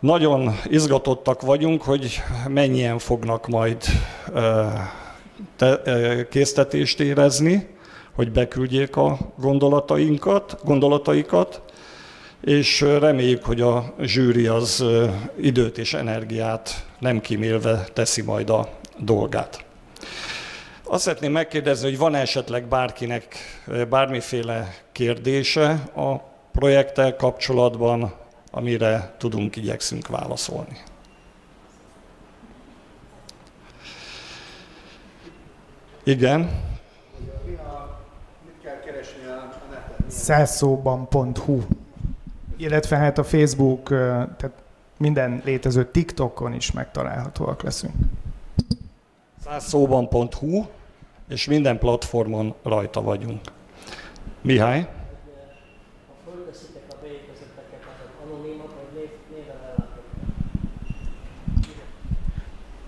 Nagyon 0.00 0.54
izgatottak 0.64 1.40
vagyunk, 1.40 1.82
hogy 1.82 2.22
mennyien 2.48 2.98
fognak 2.98 3.48
majd 3.48 3.84
e, 5.58 6.28
késztetést 6.28 7.00
érezni 7.00 7.74
hogy 8.16 8.32
beküldjék 8.32 8.96
a 8.96 9.18
gondolatainkat, 9.38 10.58
gondolataikat, 10.64 11.62
és 12.40 12.80
reméljük, 12.80 13.44
hogy 13.44 13.60
a 13.60 13.94
zsűri 14.00 14.46
az 14.46 14.84
időt 15.40 15.78
és 15.78 15.94
energiát 15.94 16.86
nem 16.98 17.20
kimélve 17.20 17.86
teszi 17.92 18.22
majd 18.22 18.50
a 18.50 18.68
dolgát. 18.98 19.64
Azt 20.88 21.02
szeretném 21.02 21.32
megkérdezni, 21.32 21.88
hogy 21.88 21.98
van 21.98 22.14
esetleg 22.14 22.64
bárkinek 22.64 23.36
bármiféle 23.88 24.74
kérdése 24.92 25.70
a 25.94 26.16
projekttel 26.52 27.16
kapcsolatban, 27.16 28.14
amire 28.50 29.14
tudunk, 29.18 29.56
igyekszünk 29.56 30.08
válaszolni. 30.08 30.82
Igen 36.04 36.64
százszóban.hu, 40.06 41.60
illetve 42.56 42.96
hát 42.96 43.18
a 43.18 43.24
Facebook, 43.24 43.88
tehát 43.88 44.52
minden 44.98 45.42
létező 45.44 45.90
TikTokon 45.90 46.52
is 46.52 46.72
megtalálhatóak 46.72 47.62
leszünk. 47.62 47.94
Százszóban.hu, 49.44 50.64
és 51.28 51.46
minden 51.46 51.78
platformon 51.78 52.54
rajta 52.62 53.02
vagyunk. 53.02 53.40
Mihály? 54.40 54.88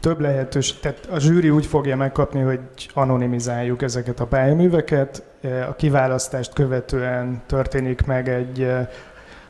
több 0.01 0.21
lehetőség, 0.21 0.81
tehát 0.81 1.07
a 1.07 1.19
zsűri 1.19 1.51
úgy 1.51 1.67
fogja 1.67 1.97
megkapni, 1.97 2.41
hogy 2.41 2.61
anonimizáljuk 2.95 3.83
ezeket 3.83 4.21
a 4.21 4.27
pályaműveket, 4.27 5.23
a 5.69 5.75
kiválasztást 5.77 6.53
követően 6.53 7.43
történik 7.47 8.07
meg 8.07 8.29
egy 8.29 8.67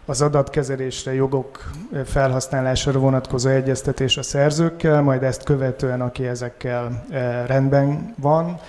az 0.09 0.23
adatkezelésre, 0.23 1.14
jogok 1.14 1.71
felhasználására 2.05 2.99
vonatkozó 2.99 3.49
egyeztetés 3.49 4.16
a 4.16 4.23
szerzőkkel, 4.23 5.03
majd 5.03 5.23
ezt 5.23 5.42
követően, 5.42 6.01
aki 6.01 6.27
ezekkel 6.27 7.05
rendben 7.47 8.14
van, 8.21 8.61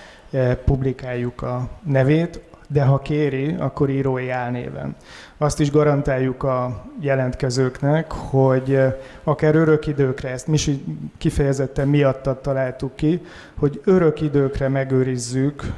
publikáljuk 0.64 1.42
a 1.42 1.68
nevét, 1.84 2.40
de 2.72 2.82
ha 2.82 2.98
kéri, 2.98 3.54
akkor 3.58 3.90
írói 3.90 4.28
álnéven. 4.28 4.96
Azt 5.38 5.60
is 5.60 5.70
garantáljuk 5.70 6.42
a 6.42 6.84
jelentkezőknek, 7.00 8.12
hogy 8.12 8.78
akár 9.24 9.54
örök 9.54 9.86
időkre, 9.86 10.28
ezt 10.28 10.46
mi 10.46 10.54
is 10.54 10.70
kifejezetten 11.18 11.88
miattat 11.88 12.42
találtuk 12.42 12.96
ki, 12.96 13.20
hogy 13.58 13.80
örök 13.84 14.20
időkre 14.20 14.68
megőrizzük 14.68 15.72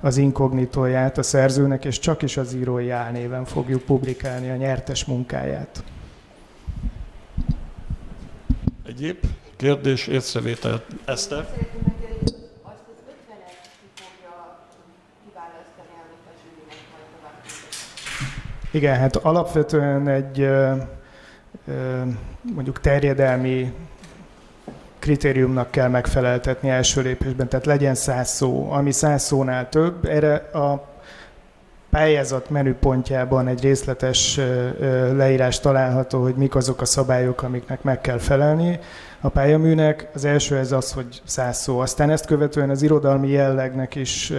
az 0.00 0.16
inkognitóját 0.16 1.18
a 1.18 1.22
szerzőnek, 1.22 1.84
és 1.84 1.98
csak 1.98 2.22
is 2.22 2.36
az 2.36 2.54
írói 2.54 2.90
álnéven 2.90 3.44
fogjuk 3.44 3.82
publikálni 3.82 4.50
a 4.50 4.56
nyertes 4.56 5.04
munkáját. 5.04 5.82
Egyéb 8.86 9.16
kérdés, 9.56 10.06
észrevétel, 10.06 10.82
Eszter? 11.04 11.48
Igen, 18.70 18.98
hát 18.98 19.16
alapvetően 19.16 20.08
egy 20.08 20.48
mondjuk 22.54 22.80
terjedelmi 22.80 23.72
kritériumnak 24.98 25.70
kell 25.70 25.88
megfeleltetni 25.88 26.68
első 26.68 27.00
lépésben, 27.02 27.48
tehát 27.48 27.66
legyen 27.66 27.94
száz 27.94 28.28
szó. 28.28 28.70
Ami 28.70 28.92
száz 28.92 29.22
szónál 29.22 29.68
több, 29.68 30.04
erre 30.04 30.34
a 30.34 30.89
pályázat 31.90 32.50
menüpontjában 32.50 33.48
egy 33.48 33.60
részletes 33.60 34.40
leírás 35.12 35.60
található, 35.60 36.22
hogy 36.22 36.34
mik 36.34 36.54
azok 36.54 36.80
a 36.80 36.84
szabályok, 36.84 37.42
amiknek 37.42 37.82
meg 37.82 38.00
kell 38.00 38.18
felelni 38.18 38.78
a 39.20 39.28
pályaműnek. 39.28 40.08
Az 40.14 40.24
első 40.24 40.56
ez 40.56 40.72
az, 40.72 40.92
hogy 40.92 41.22
száz 41.24 41.58
szó. 41.58 41.78
Aztán 41.78 42.10
ezt 42.10 42.26
követően 42.26 42.70
az 42.70 42.82
irodalmi 42.82 43.28
jellegnek 43.28 43.94
is 43.94 44.32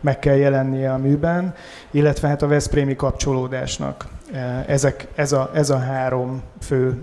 meg 0.00 0.18
kell 0.18 0.36
jelennie 0.36 0.92
a 0.92 0.98
műben, 0.98 1.54
illetve 1.90 2.28
hát 2.28 2.42
a 2.42 2.46
Veszprémi 2.46 2.96
kapcsolódásnak. 2.96 4.06
Ezek, 4.66 5.06
ez, 5.14 5.32
a, 5.32 5.50
ez 5.54 5.70
a 5.70 5.78
három 5.78 6.42
fő 6.60 7.02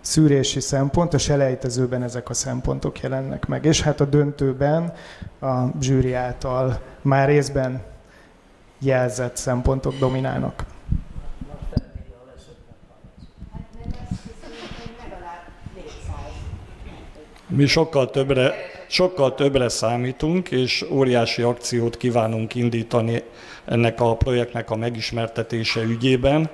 szűrési 0.00 0.60
szempont, 0.60 1.14
a 1.14 1.18
selejtezőben 1.18 2.02
ezek 2.02 2.30
a 2.30 2.34
szempontok 2.34 3.00
jelennek 3.00 3.46
meg. 3.46 3.64
És 3.64 3.82
hát 3.82 4.00
a 4.00 4.04
döntőben 4.04 4.92
a 5.40 5.64
zsűri 5.80 6.14
által 6.14 6.80
már 7.02 7.28
részben 7.28 7.82
jelzett 8.82 9.36
szempontok 9.36 9.98
dominálnak. 9.98 10.64
Mi 17.46 17.66
sokkal 17.66 18.10
többre, 18.10 18.54
sokkal 18.88 19.34
többre 19.34 19.68
számítunk, 19.68 20.50
és 20.50 20.84
óriási 20.90 21.42
akciót 21.42 21.96
kívánunk 21.96 22.54
indítani 22.54 23.22
ennek 23.64 24.00
a 24.00 24.16
projektnek 24.16 24.70
a 24.70 24.76
megismertetése 24.76 25.82
ügyében. 25.82 26.50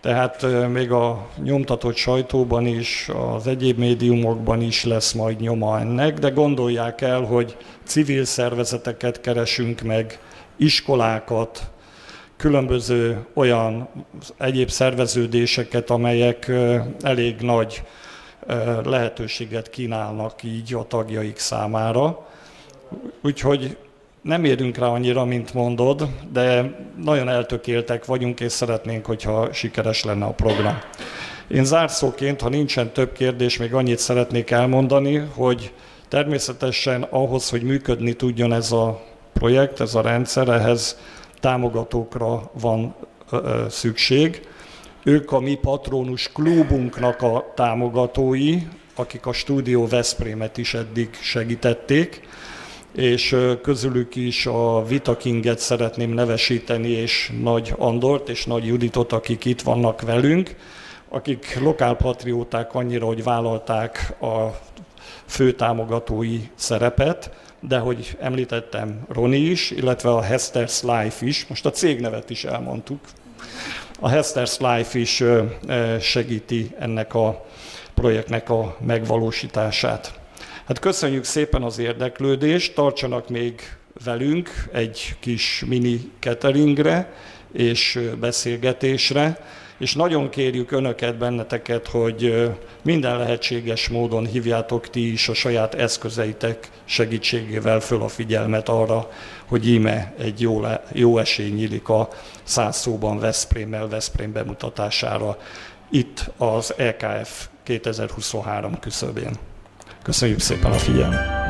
Tehát 0.00 0.46
még 0.72 0.90
a 0.90 1.28
nyomtatott 1.42 1.96
sajtóban 1.96 2.66
is, 2.66 3.10
az 3.34 3.46
egyéb 3.46 3.78
médiumokban 3.78 4.62
is 4.62 4.84
lesz 4.84 5.12
majd 5.12 5.40
nyoma 5.40 5.80
ennek, 5.80 6.18
de 6.18 6.28
gondolják 6.28 7.00
el, 7.00 7.20
hogy 7.20 7.56
civil 7.84 8.24
szervezeteket 8.24 9.20
keresünk 9.20 9.80
meg, 9.80 10.18
iskolákat, 10.58 11.70
különböző 12.36 13.26
olyan 13.34 13.88
egyéb 14.36 14.68
szerveződéseket, 14.68 15.90
amelyek 15.90 16.50
elég 17.02 17.40
nagy 17.40 17.82
lehetőséget 18.84 19.70
kínálnak 19.70 20.42
így 20.42 20.74
a 20.74 20.86
tagjaik 20.86 21.38
számára. 21.38 22.26
Úgyhogy 23.22 23.76
nem 24.22 24.44
érünk 24.44 24.76
rá 24.76 24.86
annyira, 24.86 25.24
mint 25.24 25.54
mondod, 25.54 26.08
de 26.32 26.74
nagyon 27.04 27.28
eltökéltek 27.28 28.04
vagyunk, 28.04 28.40
és 28.40 28.52
szeretnénk, 28.52 29.06
hogyha 29.06 29.52
sikeres 29.52 30.04
lenne 30.04 30.24
a 30.24 30.32
program. 30.32 30.78
Én 31.48 31.64
zárszóként, 31.64 32.40
ha 32.40 32.48
nincsen 32.48 32.92
több 32.92 33.12
kérdés, 33.12 33.56
még 33.56 33.74
annyit 33.74 33.98
szeretnék 33.98 34.50
elmondani, 34.50 35.16
hogy 35.16 35.72
természetesen 36.08 37.02
ahhoz, 37.02 37.50
hogy 37.50 37.62
működni 37.62 38.12
tudjon 38.12 38.52
ez 38.52 38.72
a 38.72 39.02
projekt, 39.38 39.80
ez 39.80 39.94
a 39.94 40.00
rendszer, 40.00 40.48
ehhez 40.48 40.98
támogatókra 41.40 42.50
van 42.60 42.94
szükség. 43.68 44.46
Ők 45.02 45.32
a 45.32 45.40
mi 45.40 45.54
patronus 45.54 46.32
klubunknak 46.32 47.22
a 47.22 47.52
támogatói, 47.54 48.56
akik 48.94 49.26
a 49.26 49.32
Stúdió 49.32 49.86
Veszprémet 49.86 50.58
is 50.58 50.74
eddig 50.74 51.08
segítették, 51.20 52.28
és 52.94 53.36
közülük 53.62 54.16
is 54.16 54.46
a 54.46 54.84
Vita 54.84 55.16
Kinget 55.16 55.58
szeretném 55.58 56.10
nevesíteni, 56.10 56.88
és 56.88 57.32
Nagy 57.42 57.74
Andort 57.76 58.28
és 58.28 58.46
Nagy 58.46 58.66
Juditot, 58.66 59.12
akik 59.12 59.44
itt 59.44 59.62
vannak 59.62 60.02
velünk, 60.02 60.56
akik 61.08 61.58
lokálpatrióták 61.60 62.74
annyira, 62.74 63.06
hogy 63.06 63.22
vállalták 63.22 64.14
a 64.20 64.58
fő 65.26 65.52
támogatói 65.52 66.40
szerepet, 66.54 67.30
de 67.60 67.78
hogy 67.78 68.16
említettem 68.20 69.00
Roni 69.08 69.38
is, 69.38 69.70
illetve 69.70 70.10
a 70.10 70.22
Hester's 70.22 70.82
Life 70.82 71.26
is, 71.26 71.46
most 71.46 71.66
a 71.66 71.70
cégnevet 71.70 72.30
is 72.30 72.44
elmondtuk, 72.44 73.00
a 74.00 74.08
Hester's 74.10 74.58
Life 74.58 74.98
is 74.98 75.22
segíti 76.00 76.74
ennek 76.78 77.14
a 77.14 77.46
projektnek 77.94 78.50
a 78.50 78.76
megvalósítását. 78.80 80.20
Hát 80.64 80.78
köszönjük 80.78 81.24
szépen 81.24 81.62
az 81.62 81.78
érdeklődést, 81.78 82.74
tartsanak 82.74 83.28
még 83.28 83.60
velünk 84.04 84.50
egy 84.72 85.16
kis 85.20 85.64
mini 85.66 86.10
cateringre 86.20 87.12
és 87.52 88.00
beszélgetésre 88.20 89.40
és 89.78 89.94
nagyon 89.94 90.28
kérjük 90.28 90.70
Önöket, 90.70 91.18
benneteket, 91.18 91.86
hogy 91.86 92.50
minden 92.82 93.18
lehetséges 93.18 93.88
módon 93.88 94.26
hívjátok 94.26 94.90
ti 94.90 95.12
is 95.12 95.28
a 95.28 95.34
saját 95.34 95.74
eszközeitek 95.74 96.70
segítségével 96.84 97.80
föl 97.80 98.02
a 98.02 98.08
figyelmet 98.08 98.68
arra, 98.68 99.10
hogy 99.46 99.68
íme 99.68 100.14
egy 100.18 100.40
jó, 100.40 100.60
le, 100.60 100.82
jó 100.92 101.18
esély 101.18 101.50
nyílik 101.50 101.88
a 101.88 102.08
száz 102.42 102.76
szóban 102.76 103.18
Veszprémmel, 103.18 103.88
Veszprém 103.88 104.32
bemutatására 104.32 105.38
itt 105.90 106.30
az 106.36 106.74
EKF 106.76 107.46
2023 107.62 108.78
küszöbén. 108.78 109.32
Köszönjük 110.02 110.40
szépen 110.40 110.72
a 110.72 110.78
figyelmet! 110.78 111.46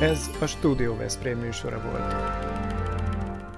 Ez 0.00 0.30
a 0.40 0.46
Studio 0.46 0.96
Veszprém 0.96 1.38
műsora 1.38 1.80
volt 1.90 2.57